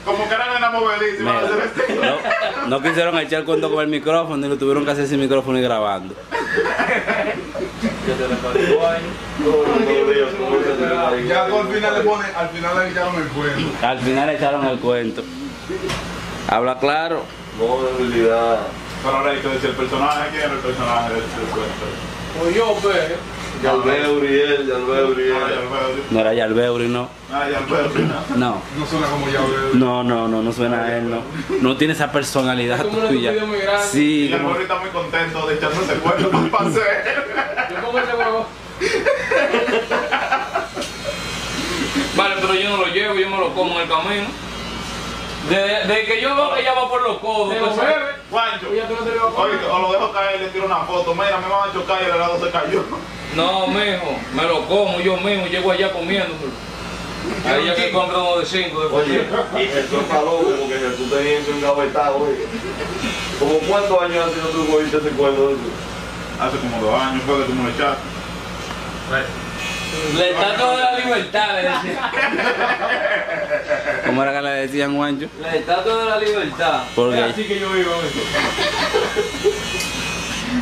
Como 0.05 0.29
que 0.29 0.35
era 0.35 0.55
nena 0.55 0.71
movedísima 0.71 1.33
la 1.43 1.49
cerecita. 1.49 2.07
no, 2.63 2.69
no 2.69 2.83
quisieron 2.83 3.19
echar 3.19 3.45
cuento 3.45 3.69
con 3.71 3.81
el 3.83 3.89
micrófono 3.89 4.47
y 4.47 4.49
lo 4.49 4.57
tuvieron 4.57 4.85
que 4.85 4.93
hacer 4.93 5.09
sin 5.09 5.19
micrófono 5.19 5.59
y 5.59 5.63
grabando. 5.63 6.15
Ya 11.29 11.45
al 11.45 11.69
final 11.69 11.95
le 11.95 12.01
pone, 12.01 12.25
al 12.37 12.49
final 12.49 12.79
le 12.79 12.91
echaron 12.91 13.15
el 13.17 13.29
cuento. 13.29 13.87
Al 13.87 13.99
final 14.01 14.31
echaron 14.31 14.67
el 14.67 14.79
cuento. 14.79 15.23
Habla 16.49 16.79
claro. 16.79 17.23
No, 17.59 17.89
en 17.89 18.11
realidad. 18.11 18.59
Pero 19.03 19.17
ahora 19.17 19.31
hay 19.31 19.39
que 19.39 19.49
decir 19.49 19.71
el 19.71 19.77
personaje. 19.77 20.31
¿Quién 20.31 20.43
era 20.43 20.53
el 20.53 20.59
personaje 20.59 21.09
del 21.15 21.23
del 21.23 21.49
cuento? 21.53 21.87
Pues 22.41 22.55
yo, 22.55 22.75
pues. 22.83 23.13
Ya 23.63 23.73
lo 23.73 23.83
veo, 23.83 24.13
Uriel, 24.15 24.67
ya 24.67 24.75
lo 24.79 24.87
veo, 24.87 25.05
ya 25.07 25.11
Uriel. 25.11 25.33
lo 25.35 25.71
veo. 25.71 25.97
No 26.11 26.21
era 26.21 26.35
Yalbeuri, 26.35 26.89
no. 26.89 27.09
Ah, 27.33 27.47
ya 27.51 27.61
lo 27.61 27.67
veo. 27.67 27.91
No. 28.37 28.63
No 28.79 28.87
suena 28.87 29.07
como 29.09 29.27
ya 29.29 29.41
veo. 29.41 29.71
No, 29.75 30.05
no, 30.05 30.29
no, 30.29 30.43
no 30.43 30.53
suena 30.53 30.85
a 30.85 30.97
él, 30.99 31.11
no. 31.11 31.23
No 31.61 31.77
tiene 31.77 31.95
esa 31.95 32.13
personalidad 32.13 32.79
Es 32.79 32.85
como 32.85 32.99
una 32.99 33.09
tuya. 33.09 33.31
estupidez 33.31 33.49
muy 33.49 33.59
grande. 33.67 33.87
Sí, 33.91 34.27
Y 34.29 34.33
el 34.33 34.39
como- 34.39 34.51
gorrito 34.51 34.73
está 34.75 34.81
muy 34.85 34.91
contento 34.91 35.47
de 35.47 35.55
echarse 35.55 35.83
ese 35.83 35.95
cuento 35.95 36.31
para 36.31 36.45
el 36.45 36.51
paseo. 36.51 36.83
Yo 37.71 37.77
pongo 37.85 37.99
ese 37.99 38.15
huevo. 38.15 38.47
Vale, 42.17 42.35
pero 42.41 42.55
yo 42.55 42.71
no 42.71 42.77
lo 42.79 42.87
llevo, 42.87 43.15
yo 43.15 43.29
me 43.31 43.39
lo 43.39 43.55
como 43.55 43.75
en 43.77 43.83
el 43.83 43.89
camino. 43.89 44.27
Desde, 45.49 45.87
desde 45.87 46.05
que 46.07 46.21
yo 46.21 46.35
veo 46.35 46.55
que 46.55 46.61
ella 46.61 46.75
va 46.75 46.89
por 46.89 47.03
los 47.03 47.19
codos, 47.19 47.55
Se 47.55 47.61
lo 47.61 47.71
bebe. 47.77 48.17
Guancho. 48.31 48.67
Oye, 48.71 48.83
tú 48.83 48.95
no 48.97 49.03
te 49.03 49.15
lo 49.15 49.27
vas 49.27 49.35
a 49.35 49.41
Oye, 49.43 49.53
comer. 49.59 49.71
o 49.71 49.79
lo 49.79 49.93
dejo 49.93 50.13
caer 50.13 50.41
y 50.41 50.45
le 50.45 50.49
tiro 50.51 50.67
una 50.67 50.79
foto. 50.79 51.15
Mira, 51.15 51.39
me 51.39 51.49
van 51.49 51.71
a 51.71 51.73
chocar 51.73 52.03
y 52.03 52.05
el 52.07 52.11
helado 52.17 52.45
se 52.45 52.51
cayó. 52.51 52.83
No, 53.37 53.67
mijo, 53.69 54.17
me 54.33 54.43
lo 54.45 54.67
como 54.67 54.99
yo 55.01 55.17
mismo, 55.19 55.47
llego 55.47 55.71
allá 55.71 55.93
comiéndolo. 55.93 56.51
Ahí 57.45 57.67
ya 57.67 57.75
que 57.75 57.91
compro 57.91 58.21
uno 58.23 58.39
de 58.39 58.47
cinco 58.47 58.81
de 58.81 58.87
Oye, 58.97 59.21
eso 59.21 60.01
está 60.01 60.23
loco 60.23 60.47
porque 60.61 60.75
Jesús 60.79 61.11
tenía 61.11 61.39
eso 61.39 61.51
engavetado, 61.53 62.19
oye. 62.19 62.47
¿Como 63.39 63.59
cuántos 63.69 64.01
años 64.03 64.27
hace 64.27 64.35
que 64.41 64.53
tú 64.53 64.67
cogiste 64.73 64.97
ese 64.99 65.11
cuento 65.11 65.49
de 65.49 65.55
eso? 65.55 65.63
Hace 66.41 66.57
como 66.59 66.81
dos 66.83 67.01
años 67.01 67.23
fue 67.27 67.39
que 67.39 67.45
tú 67.45 67.55
me 67.55 67.65
lo 67.65 67.69
echaste. 67.71 68.03
Le 70.17 70.31
está 70.31 70.55
toda 70.57 70.93
la 70.93 70.99
libertad, 70.99 71.49
le 71.55 71.63
decía. 71.63 72.11
¿Cómo 74.07 74.23
era 74.23 74.33
que 74.33 74.43
le 74.43 74.51
decían, 74.51 74.97
Juancho? 74.97 75.27
Le 75.41 75.59
está 75.59 75.83
toda 75.85 76.05
la 76.05 76.19
libertad. 76.25 76.83
Porque 76.95 77.23
Así 77.23 77.45
que 77.45 77.59
yo 77.61 77.69
vivo. 77.71 77.93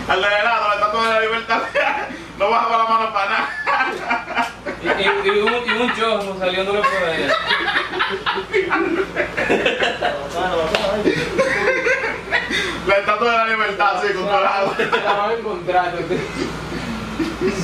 Al 0.09 0.21
del 0.23 0.33
helado, 0.33 0.69
la 0.69 0.75
estatua 0.75 1.05
de 1.07 1.11
la 1.15 1.21
libertad. 1.21 1.61
No 2.37 2.51
baja 2.51 2.77
la 2.77 2.85
mano 2.85 3.13
para 3.13 3.31
nada. 3.31 3.49
Y, 4.83 4.87
y- 4.89 5.05
y 5.05 5.39
un, 5.39 5.53
y 5.53 5.71
un 5.83 5.95
chorro 5.95 6.37
saliéndole 6.37 6.81
por 6.81 7.09
ahí. 7.09 7.29
La 12.87 12.97
estatua 12.99 13.31
de 13.31 13.37
la 13.39 13.47
libertad, 13.47 14.03
sí, 14.03 14.13
con 14.15 14.25
colado. 14.27 14.75
La 15.05 15.13
van 15.13 15.31
a 15.31 15.33
encontrar. 15.35 15.93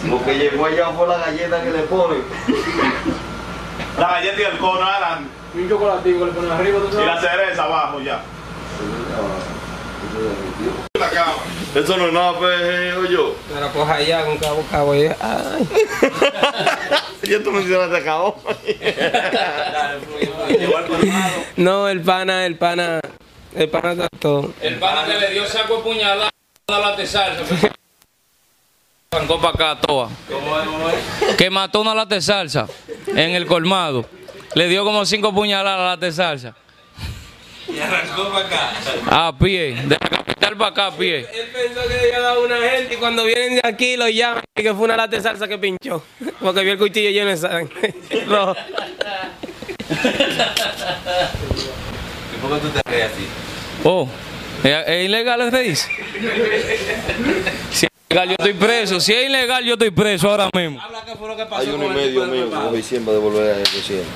Lo 0.08 0.24
que 0.24 0.34
llegó 0.34 0.66
allá 0.66 0.88
fue 0.88 1.08
la 1.08 1.18
galleta 1.18 1.62
que 1.62 1.70
le 1.70 1.82
ponen. 1.82 2.22
La 3.98 4.08
galleta 4.12 4.40
y 4.40 4.44
el 4.44 4.58
cono 4.58 4.80
eran. 4.80 5.28
Y 5.54 5.58
un 5.58 5.68
chocolatico 5.68 6.20
que 6.20 6.24
le 6.26 6.32
ponen 6.32 6.52
arriba, 6.52 6.78
tú 6.90 7.00
Y 7.00 7.04
la 7.04 7.20
cereza 7.20 7.64
abajo 7.64 8.00
ya. 8.00 8.22
Eso 11.74 11.96
no 11.96 12.06
es 12.08 12.12
nada, 12.12 12.36
pues, 12.36 12.96
oye. 12.96 13.12
yo. 13.12 13.34
La 13.58 13.68
coja 13.72 13.94
allá 13.94 14.24
con 14.24 14.38
cabo 14.38 14.64
cabo 14.70 14.94
y 14.94 15.06
ay. 15.06 15.68
Ya 17.22 17.42
tú 17.42 17.52
mencionaste 17.52 18.02
cabo. 18.04 18.36
No, 21.56 21.88
el 21.88 22.00
pana, 22.00 22.46
el 22.46 22.56
pana, 22.56 23.00
el 23.54 23.68
pana 23.68 23.92
está 23.92 24.08
todo. 24.18 24.52
El 24.60 24.76
pana 24.78 25.04
que 25.04 25.18
le 25.18 25.30
dio 25.30 25.46
saco 25.46 25.76
de 25.76 25.82
puñalada 25.82 26.30
a 26.66 26.72
la 26.72 26.78
lata 26.78 27.00
de 27.00 27.06
salsa. 27.06 27.42
pues. 27.48 27.72
Arrancó 29.12 29.40
para 29.40 29.72
acá 29.72 29.80
toda. 29.80 30.08
Que 31.36 31.50
mató 31.50 31.80
una 31.80 31.92
lata 31.96 32.14
de 32.14 32.20
salsa 32.20 32.68
en 33.08 33.30
el 33.32 33.44
colmado. 33.44 34.08
Le 34.54 34.68
dio 34.68 34.84
como 34.84 35.04
cinco 35.04 35.34
puñaladas 35.34 35.80
a 35.80 35.82
la 35.82 35.88
lata 35.88 36.06
de 36.06 36.12
salsa. 36.12 36.54
Y 37.66 37.80
arrancó 37.80 38.30
para 38.30 38.46
acá. 38.46 38.70
A 39.10 39.36
pie, 39.36 39.74
de 39.82 39.98
la 40.00 40.08
capital 40.08 40.56
para 40.56 40.70
acá 40.70 40.86
a 40.86 40.96
pie. 40.96 41.26
Él 41.34 41.48
pensó 41.52 41.82
que 41.82 41.88
le 41.88 42.00
había 42.02 42.20
dado 42.20 42.44
una 42.44 42.56
gente 42.58 42.94
y 42.94 42.96
cuando 42.98 43.24
vienen 43.24 43.54
de 43.56 43.62
aquí 43.64 43.96
lo 43.96 44.08
llaman 44.08 44.44
y 44.56 44.62
que 44.62 44.72
fue 44.74 44.84
una 44.84 44.96
lata 44.96 45.16
de 45.16 45.22
salsa 45.22 45.48
que 45.48 45.58
pinchó. 45.58 46.04
Porque 46.40 46.60
vio 46.62 46.74
el 46.74 46.78
cuchillo 46.78 47.10
lleno 47.10 47.30
de 47.30 47.36
sangre. 47.36 47.94
Rojo. 48.28 48.54
¿Y 52.32 52.40
por 52.40 52.54
qué 52.54 52.60
tú 52.60 52.68
te 52.68 52.80
crees 52.84 53.06
así? 53.06 53.26
Oh, 53.82 54.08
¿es, 54.62 54.84
es 54.86 55.04
ilegal 55.04 55.40
el 55.40 55.50
reís? 55.50 55.88
Si 57.72 57.86
es 57.86 57.89
ilegal 58.10 58.28
yo 58.28 58.32
estoy 58.38 58.54
preso. 58.54 59.00
Si 59.00 59.12
es 59.12 59.26
ilegal 59.28 59.64
yo 59.64 59.74
estoy 59.74 59.90
preso 59.90 60.28
ahora 60.30 60.48
mismo. 60.52 60.80
Habla 60.80 61.02
qué 61.04 61.14
fue 61.16 61.28
lo 61.28 61.36
que 61.36 61.46
pasó 61.46 61.62
Hay 61.62 61.68
uno 61.70 61.86
y 61.86 61.88
medio 61.90 62.26
mío, 62.26 62.42
colmado. 62.46 62.70
como 62.70 62.82
siempre 62.82 63.12
de 63.14 63.18
volver 63.20 63.54
a 63.54 63.58
eso 63.60 63.78
siempre. 63.80 64.08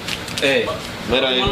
Eh, 0.43 0.67
Mira 1.11 1.29
ahí. 1.29 1.43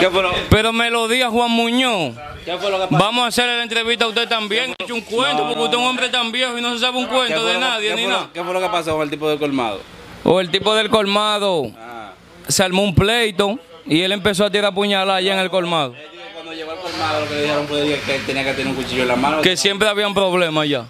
¿Qué 0.00 0.10
fue 0.10 0.22
lo, 0.22 0.30
Pero 0.50 0.72
Melodía 0.72 1.28
Juan 1.28 1.50
Muñoz. 1.50 2.14
qué 2.44 2.56
fue 2.56 2.70
lo 2.70 2.80
que 2.80 2.86
pasó? 2.86 3.04
Vamos 3.04 3.24
a 3.24 3.26
hacerle 3.28 3.56
la 3.58 3.62
entrevista 3.62 4.04
a 4.06 4.08
usted 4.08 4.28
también. 4.28 4.74
He 4.78 4.84
hecho 4.84 4.94
un 4.94 5.02
cuento, 5.02 5.46
porque 5.46 5.60
usted 5.62 5.76
es 5.76 5.82
un 5.82 5.88
hombre 5.88 6.08
tan 6.08 6.32
viejo 6.32 6.56
y 6.56 6.62
no 6.62 6.72
se 6.74 6.80
sabe 6.80 6.98
un 6.98 7.06
¿Qué 7.06 7.14
cuento 7.14 7.40
fue 7.42 7.48
de 7.48 7.54
lo- 7.54 7.60
nadie 7.60 7.94
ni 7.94 8.06
nada. 8.06 8.30
¿Qué 8.32 8.42
fue 8.42 8.52
lo 8.54 8.60
que 8.60 8.68
pasó 8.68 8.92
con 8.92 9.02
el 9.02 9.10
tipo 9.10 9.28
del 9.28 9.38
colmado? 9.38 9.80
O 10.24 10.40
el 10.40 10.50
tipo 10.50 10.74
del 10.74 10.88
colmado 10.88 11.70
Ah. 11.78 12.12
se 12.48 12.62
armó 12.62 12.82
un 12.82 12.94
pleito 12.94 13.58
y 13.86 14.00
él 14.00 14.12
empezó 14.12 14.44
a 14.46 14.50
tirar 14.50 14.72
puñaladas 14.74 15.18
allá 15.18 15.34
en 15.34 15.38
el 15.40 15.50
colmado. 15.50 15.94
Cuando 16.34 16.52
llegó 16.52 16.72
al 16.72 16.78
colmado, 16.78 17.20
lo 17.20 17.28
que 17.28 17.34
le 17.34 17.42
dijeron 17.42 17.66
fue 17.68 18.00
que 18.04 18.14
él 18.16 18.22
tenía 18.26 18.44
que 18.44 18.52
tener 18.52 18.68
un 18.68 18.74
cuchillo 18.74 19.02
en 19.02 19.08
la 19.08 19.16
mano. 19.16 19.42
Que 19.42 19.56
siempre 19.56 19.86
había 19.88 20.06
un 20.08 20.14
problema 20.14 20.62
allá. 20.62 20.86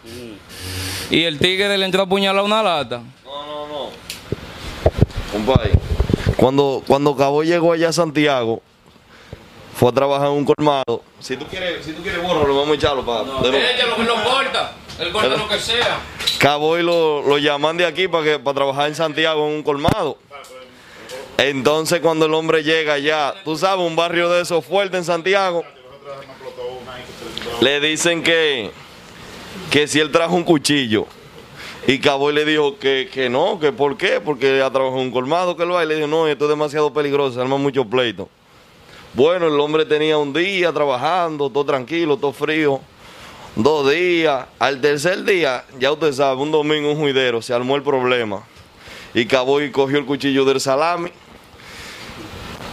Y 1.11 1.25
el 1.25 1.39
tigre 1.39 1.77
le 1.79 1.85
entró 1.85 2.03
a 2.03 2.07
puñalar 2.07 2.45
una 2.45 2.63
lata. 2.63 3.03
No, 3.25 3.47
no, 3.47 3.67
no. 3.67 3.91
Compadre, 5.33 5.73
cuando, 6.37 6.83
cuando 6.87 7.17
Cabo 7.17 7.43
llegó 7.43 7.73
allá 7.73 7.89
a 7.89 7.93
Santiago, 7.93 8.63
fue 9.75 9.91
a 9.91 9.93
trabajar 9.93 10.29
en 10.29 10.35
un 10.35 10.45
colmado. 10.45 11.03
Si 11.21 11.37
tú 11.37 11.47
quieres, 11.47 11.85
si 11.85 11.93
tú 11.93 12.03
quieres 12.03 12.23
borro, 12.23 12.47
lo 12.47 12.57
vamos 12.57 12.73
a 12.73 12.75
echarlo 12.75 13.05
para. 13.07 13.23
Échalo 13.23 13.97
que 13.97 14.05
lo 14.05 14.25
corta. 14.25 14.73
Él 14.99 15.13
corta 15.13 15.37
lo 15.37 15.49
que 15.49 15.59
sea. 15.59 16.01
Cabo 16.39 16.79
y 16.79 16.83
lo, 16.83 17.23
lo 17.23 17.39
llaman 17.39 17.77
de 17.77 17.87
aquí 17.87 18.09
para 18.09 18.25
que 18.25 18.39
para 18.39 18.55
trabajar 18.55 18.89
en 18.89 18.95
Santiago 18.95 19.47
en 19.47 19.55
un 19.55 19.63
colmado. 19.63 20.19
Entonces 21.39 22.01
cuando 22.01 22.27
el 22.27 22.35
hombre 22.35 22.65
llega 22.65 22.95
allá, 22.95 23.35
tú 23.45 23.57
sabes, 23.57 23.87
un 23.87 23.95
barrio 23.95 24.29
de 24.29 24.43
esos 24.43 24.65
fuertes 24.65 24.99
en 24.99 25.05
Santiago, 25.05 25.65
le 27.61 27.79
dicen 27.81 28.25
que, 28.25 28.73
que 29.71 29.87
si 29.87 30.01
él 30.01 30.11
trajo 30.11 30.35
un 30.35 30.45
cuchillo. 30.45 31.07
Y 31.87 31.99
Cabo 32.01 32.31
le 32.31 32.45
dijo 32.45 32.79
que, 32.79 33.09
que 33.13 33.31
no, 33.31 33.59
que 33.59 33.73
por 33.73 33.97
qué, 33.97 34.21
porque 34.21 34.61
ha 34.61 34.71
trabajado 34.71 35.01
un 35.01 35.11
colmado, 35.11 35.57
que 35.57 35.65
lo 35.65 35.79
hay. 35.79 35.87
Le 35.89 35.97
dijo, 35.97 36.07
no, 36.07 36.27
esto 36.27 36.45
es 36.45 36.51
demasiado 36.51 36.93
peligroso, 36.93 37.35
se 37.35 37.41
arma 37.41 37.57
mucho 37.57 37.85
pleito. 37.85 38.29
Bueno, 39.15 39.47
el 39.47 39.59
hombre 39.59 39.87
tenía 39.87 40.19
un 40.19 40.33
día 40.33 40.73
trabajando, 40.73 41.49
todo 41.49 41.65
tranquilo, 41.65 42.17
todo 42.17 42.33
frío. 42.33 42.81
Dos 43.57 43.91
días. 43.91 44.47
Al 44.59 44.81
tercer 44.81 45.25
día, 45.25 45.65
ya 45.79 45.91
usted 45.91 46.13
sabe, 46.13 46.41
un 46.43 46.51
domingo, 46.51 46.91
un 46.91 46.99
juidero, 46.99 47.41
se 47.41 47.55
armó 47.55 47.75
el 47.77 47.83
problema. 47.83 48.45
Y 49.15 49.25
Cabo 49.25 49.61
y 49.61 49.71
cogió 49.71 49.99
el 49.99 50.05
cuchillo 50.05 50.45
del 50.45 50.61
salami 50.61 51.11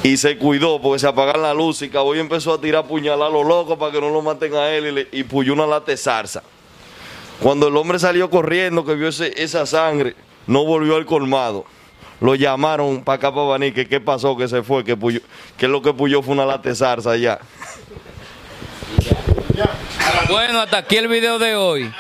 y 0.04 0.18
se 0.18 0.38
cuidó 0.38 0.80
porque 0.80 1.00
se 1.00 1.08
apagaron 1.08 1.42
la 1.42 1.54
luz 1.54 1.82
y 1.82 1.90
Cabo 1.90 2.14
y 2.14 2.20
empezó 2.20 2.54
a 2.54 2.62
tirar 2.62 2.86
puñalar 2.86 3.30
a 3.30 3.32
los 3.32 3.48
locos 3.48 3.78
para 3.78 3.92
que 3.92 4.02
no 4.02 4.10
lo 4.10 4.22
maten 4.22 4.54
a 4.54 4.70
él 4.70 4.88
y, 4.88 4.92
le, 4.92 5.08
y 5.12 5.24
puyó 5.24 5.54
una 5.54 5.66
lata 5.66 5.92
de 5.92 5.98
zarza. 5.98 6.44
Cuando 7.42 7.68
el 7.68 7.78
hombre 7.78 8.00
salió 8.00 8.30
corriendo, 8.30 8.86
que 8.86 8.96
vio 8.96 9.08
ese- 9.10 9.34
esa 9.42 9.66
sangre, 9.66 10.16
no 10.48 10.64
volvió 10.66 10.96
al 10.96 11.06
colmado. 11.06 11.66
Lo 12.22 12.34
llamaron 12.36 13.04
para 13.04 13.18
acá 13.18 13.34
para 13.36 13.48
venir, 13.58 13.74
que 13.74 13.88
qué 13.88 14.00
pasó, 14.00 14.38
que 14.38 14.48
se 14.48 14.64
fue, 14.64 14.84
que, 14.84 14.96
puyó, 14.96 15.20
que 15.58 15.68
lo 15.68 15.82
que 15.82 15.94
puyó 15.94 16.22
fue 16.22 16.34
una 16.34 16.46
lata 16.46 16.70
de 16.70 16.76
zarza 16.76 17.12
allá. 17.12 17.40
Bueno, 20.30 20.62
hasta 20.62 20.78
aquí 20.78 20.96
el 20.98 21.08
video 21.08 21.38
de 21.40 21.56
hoy. 21.56 21.92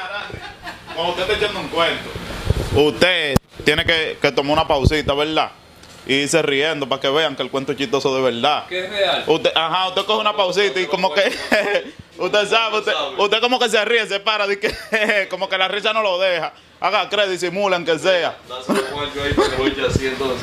Cuando 0.93 1.11
usted 1.11 1.23
está 1.29 1.35
echando 1.35 1.59
un 1.59 1.67
cuento, 1.67 2.09
usted 2.87 3.35
tiene 3.63 3.85
que, 3.85 4.17
que 4.21 4.31
tomar 4.31 4.53
una 4.53 4.67
pausita, 4.67 5.13
¿verdad? 5.13 5.51
Y 6.07 6.13
irse 6.13 6.41
riendo 6.41 6.87
para 6.87 7.01
que 7.01 7.09
vean 7.09 7.35
que 7.35 7.41
el 7.41 7.49
cuento 7.49 7.71
es 7.71 7.77
chistoso 7.77 8.15
de 8.15 8.21
verdad. 8.21 8.65
¿Qué 8.69 8.85
es 8.85 8.89
real? 8.89 9.23
Usted, 9.25 9.51
ajá, 9.55 9.89
usted 9.89 10.03
coge 10.03 10.21
una 10.21 10.35
pausita 10.35 10.79
y 10.79 10.85
como 10.85 11.11
que, 11.13 11.33
usted 12.17 12.47
sabe, 12.47 12.77
usted, 12.77 12.93
usted 13.17 13.41
como 13.41 13.57
que 13.57 13.69
se 13.69 13.83
ríe, 13.83 14.05
se 14.05 14.19
para, 14.19 14.45
de 14.45 14.59
que, 14.59 15.27
como 15.29 15.49
que 15.49 15.57
la 15.57 15.67
risa 15.67 15.93
no 15.93 16.03
lo 16.03 16.19
deja. 16.19 16.53
Haga 16.79 17.09
crédito, 17.09 17.31
disimulan 17.31 17.85
que 17.85 17.97
sea. 17.97 18.37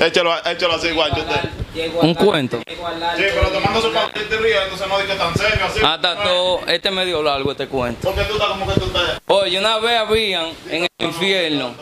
Échelo, 0.01 0.35
échelo 0.47 0.75
así, 0.75 0.91
guacho, 0.91 1.21
usted. 1.21 1.93
Un 2.01 2.15
cuento. 2.15 2.59
Sí, 2.59 2.75
pero 3.17 3.49
tomando 3.51 3.81
su 3.81 3.93
pausita 3.93 4.35
y 4.35 4.39
riendo, 4.39 4.87
no 4.89 4.99
dice 4.99 5.15
tan 5.15 5.37
serio 5.37 5.65
así. 5.65 5.81
Hasta 5.85 6.23
todo, 6.25 6.61
este 6.67 6.89
es 6.89 6.95
medio 6.95 7.23
largo 7.23 7.53
este 7.53 7.69
cuento. 7.69 8.01
Porque 8.09 8.25
tú 8.25 8.33
estás 8.33 8.49
como 8.49 8.67
que 8.67 8.81
tú 8.81 8.87
estás... 8.87 9.21
Oye, 9.27 9.59
una 9.59 9.79
vez 9.79 9.99
habían 9.99 10.53
en 10.71 10.83
el 10.99 11.07
infierno, 11.07 11.75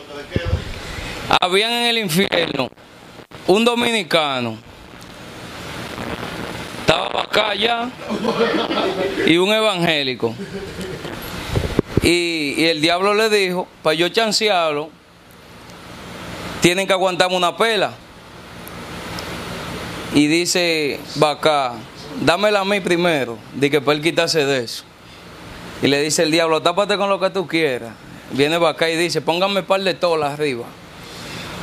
habían 1.39 1.71
en 1.71 1.85
el 1.87 1.97
infierno 1.97 2.69
un 3.47 3.65
dominicano, 3.65 4.57
estaba 6.81 7.23
acá 7.23 7.49
allá, 7.49 7.89
y 9.25 9.37
un 9.37 9.51
evangélico. 9.51 10.35
Y, 12.03 12.65
el 12.65 12.81
diablo 12.81 13.13
le 13.13 13.29
dijo, 13.29 13.67
para 13.83 13.93
yo 13.93 14.09
chancearlo, 14.09 14.89
tienen 16.61 16.87
que 16.87 16.93
aguantarme 16.93 17.35
una 17.35 17.55
pela. 17.55 17.93
Y 20.13 20.27
dice, 20.27 20.99
acá, 21.21 21.73
dámela 22.21 22.61
a 22.61 22.65
mí 22.65 22.79
primero, 22.79 23.37
de 23.53 23.69
que 23.69 23.79
para 23.81 23.97
él 23.97 24.03
quitarse 24.03 24.45
de 24.45 24.63
eso. 24.63 24.83
Y 25.81 25.87
le 25.87 26.01
dice 26.01 26.23
el 26.23 26.31
diablo, 26.31 26.61
tápate 26.61 26.97
con 26.97 27.09
lo 27.09 27.19
que 27.19 27.29
tú 27.29 27.47
quieras. 27.47 27.93
Viene 28.31 28.55
acá 28.65 28.89
y 28.89 28.97
dice, 28.97 29.21
póngame 29.21 29.63
par 29.63 29.81
de 29.81 29.93
tolas 29.93 30.33
arriba. 30.33 30.65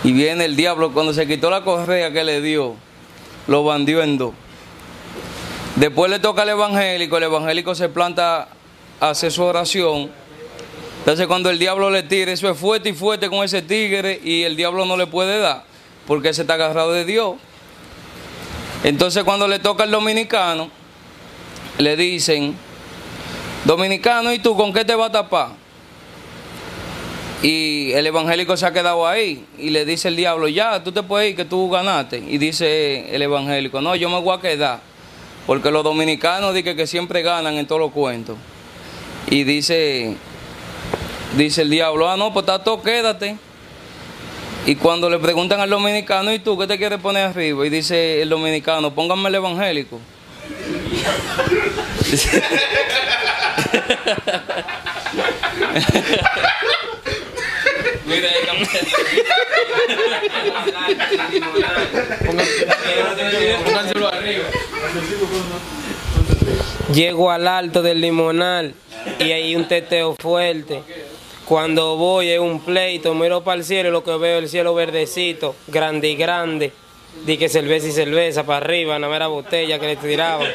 Y 0.05 0.13
viene 0.13 0.45
el 0.45 0.57
diablo, 0.57 0.93
cuando 0.93 1.13
se 1.13 1.27
quitó 1.27 1.51
la 1.51 1.63
correa 1.63 2.13
que 2.13 2.25
le 2.25 2.41
dio, 2.41 2.77
lo 3.47 3.65
bandió 3.65 4.03
en 4.03 4.19
dos. 4.19 4.33
Después 5.77 6.11
le 6.11 6.19
toca 6.19 6.43
al 6.43 6.51
evangélico, 6.51 7.17
el 7.17 7.25
evangélico 7.25 7.75
se 7.75 7.89
planta 7.89 8.49
a 9.01 9.11
hacer 9.11 9.31
su 9.33 9.43
oración. 9.43 10.11
Entonces 11.01 11.27
cuando 11.27 11.51
el 11.51 11.59
diablo 11.59 11.91
le 11.91 12.03
tira, 12.03 12.33
eso 12.33 12.51
es 12.51 12.59
fuerte 12.59 12.91
y 12.91 12.93
fuerte 12.93 13.29
con 13.29 13.45
ese 13.45 13.63
tigre 13.63 14.21
y 14.23 14.43
el 14.43 14.57
diablo 14.57 14.85
no 14.85 14.97
le 14.97 15.07
puede 15.07 15.39
dar, 15.39 15.65
porque 16.07 16.31
ese 16.31 16.43
está 16.43 16.55
agarrado 16.55 16.93
de 16.93 17.05
Dios. 17.05 17.37
Entonces 18.85 19.25
cuando 19.25 19.49
le 19.49 19.59
toca 19.59 19.85
al 19.85 19.91
dominicano, 19.91 20.71
le 21.79 21.97
dicen, 21.97 22.57
Dominicano, 23.65 24.33
¿y 24.33 24.39
tú 24.39 24.57
con 24.57 24.73
qué 24.73 24.85
te 24.85 24.95
vas 24.95 25.11
a 25.11 25.13
tapar? 25.13 25.49
Y 27.43 27.93
el 27.93 28.07
evangélico 28.07 28.57
se 28.57 28.65
ha 28.67 28.73
quedado 28.73 29.07
ahí 29.07 29.45
y 29.59 29.71
le 29.71 29.85
dice 29.85 30.09
el 30.09 30.17
diablo, 30.17 30.49
ya, 30.49 30.83
tú 30.83 30.91
te 30.91 31.05
puedes 31.05 31.31
ir, 31.31 31.37
que 31.37 31.45
tú 31.45 31.71
ganaste. 31.71 32.19
Y 32.19 32.39
dice 32.39 33.15
el 33.15 33.23
evangélico, 33.23 33.81
no, 33.81 33.95
yo 33.95 34.11
me 34.11 34.21
voy 34.21 34.37
a 34.37 34.41
quedar, 34.41 34.81
porque 35.47 35.71
los 35.71 35.85
dominicanos 35.85 36.53
dicen 36.53 36.77
que 36.77 36.89
siempre 36.89 37.23
ganan 37.23 37.55
en 37.55 37.65
todos 37.67 37.81
los 37.81 37.93
cuentos. 37.93 38.37
Y 39.31 39.45
dice, 39.45 40.17
dice 41.37 41.63
el 41.63 41.71
diablo, 41.71 42.11
ah, 42.11 42.17
no, 42.17 42.33
pues 42.33 42.43
está 42.43 42.65
todo, 42.65 42.83
quédate. 42.83 43.37
Y 44.67 44.75
cuando 44.75 45.09
le 45.09 45.21
preguntan 45.21 45.61
al 45.61 45.71
dominicano, 45.71 46.33
¿y 46.33 46.41
tú 46.41 46.59
qué 46.59 46.67
te 46.67 46.77
quieres 46.77 46.99
poner 46.99 47.27
arriba? 47.27 47.65
Y 47.65 47.71
dice 47.71 48.21
el 48.21 48.31
dominicano, 48.31 48.93
pónganme 48.93 49.29
el 49.29 49.37
evangélico. 49.37 50.01
Mira, 58.09 58.29
Pónganselo 63.65 64.09
arriba. 64.09 64.45
Llego 66.95 67.31
al 67.31 67.47
alto 67.47 67.83
del 67.83 68.01
limonal 68.01 68.75
y 69.19 69.33
hay 69.33 69.55
un 69.55 69.69
teteo 69.69 70.17
fuerte. 70.19 70.83
Cuando 71.45 71.97
voy 71.97 72.31
hay 72.31 72.39
un 72.39 72.61
pleito, 72.61 73.15
miro 73.15 73.45
para 73.45 73.59
el 73.59 73.65
cielo 73.65 73.91
y 73.91 73.93
lo 73.93 74.03
que 74.03 74.17
veo 74.17 74.39
es 74.39 74.45
el 74.45 74.51
cielo 74.51 74.75
verdecito, 74.75 75.55
grande 75.67 76.09
y 76.09 76.17
grande. 76.17 76.73
Di 77.27 77.37
que 77.37 77.49
cerveza 77.49 77.89
y 77.89 77.93
cerveza 77.93 78.45
para 78.45 78.65
arriba, 78.65 78.97
una 78.97 79.09
mera 79.09 79.27
botella 79.27 79.79
que 79.79 79.87
le 79.87 79.97
tiraban. 79.97 80.49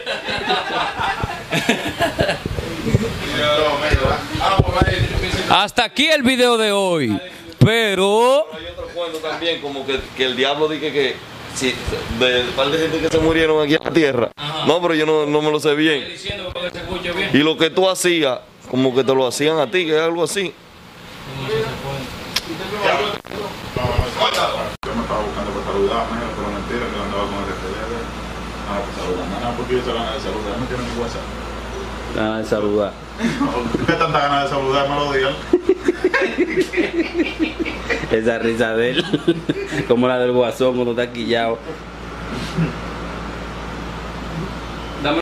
Hasta 5.49 5.83
aquí 5.83 6.07
el 6.07 6.23
video 6.23 6.57
de 6.57 6.71
hoy. 6.71 7.19
Pero 7.63 8.45
Hay 8.53 8.65
otro 8.71 8.87
cuento 8.93 9.19
también, 9.19 9.61
como 9.61 9.85
que, 9.85 9.99
que 10.15 10.25
el 10.25 10.35
diablo 10.35 10.67
dice 10.67 10.91
que 10.91 11.15
si, 11.55 11.73
de 12.19 12.41
un 12.41 12.51
par 12.55 12.69
de 12.69 12.77
gente 12.77 12.99
que 12.99 13.09
se 13.09 13.19
murieron 13.19 13.63
aquí 13.63 13.75
en 13.75 13.83
la 13.83 13.91
tierra. 13.91 14.31
No, 14.67 14.81
pero 14.81 14.95
yo 14.95 15.05
no, 15.05 15.25
no 15.25 15.41
me 15.41 15.51
lo 15.51 15.59
sé 15.59 15.75
bien. 15.75 16.03
Y 17.33 17.37
lo 17.37 17.57
que 17.57 17.69
tú 17.69 17.89
hacías, 17.89 18.39
como 18.69 18.93
que 18.95 19.03
te 19.03 19.13
lo 19.13 19.27
hacían 19.27 19.59
a 19.59 19.67
ti, 19.67 19.85
que 19.85 19.95
es 19.95 20.01
algo 20.01 20.23
así. 20.23 20.53
Yo 24.83 24.95
me 24.95 25.01
estaba 25.01 25.21
buscando 25.21 25.51
para 25.51 25.65
saludarme, 25.65 26.17
pero 26.35 26.47
mentira 26.51 26.85
que 26.89 26.99
andaba 27.01 27.23
con 27.23 27.37
el 27.37 27.49
RTD. 27.53 27.93
Saludarme, 28.97 29.35
nada, 29.39 29.55
porque 29.55 29.73
yo 29.73 29.79
de 29.79 29.85
saludar, 29.85 30.59
no 30.59 30.65
tiene 30.65 30.83
mi 30.83 31.01
WhatsApp. 31.01 31.42
Nada 32.15 32.37
de 32.39 32.45
saludar. 32.45 32.93
¿Qué 33.87 33.93
tanta 33.93 34.19
ganas 34.19 34.43
de 34.43 34.49
saludar 34.49 34.89
me 34.89 34.95
lo 34.95 35.13
digan? 35.13 35.33
Esa 38.11 38.39
risa 38.39 38.75
de 38.75 38.91
él, 38.91 39.05
como 39.87 40.07
la 40.07 40.19
del 40.19 40.31
guasón 40.31 40.75
cuando 40.75 40.91
está 40.91 41.11
quillado. 41.11 41.57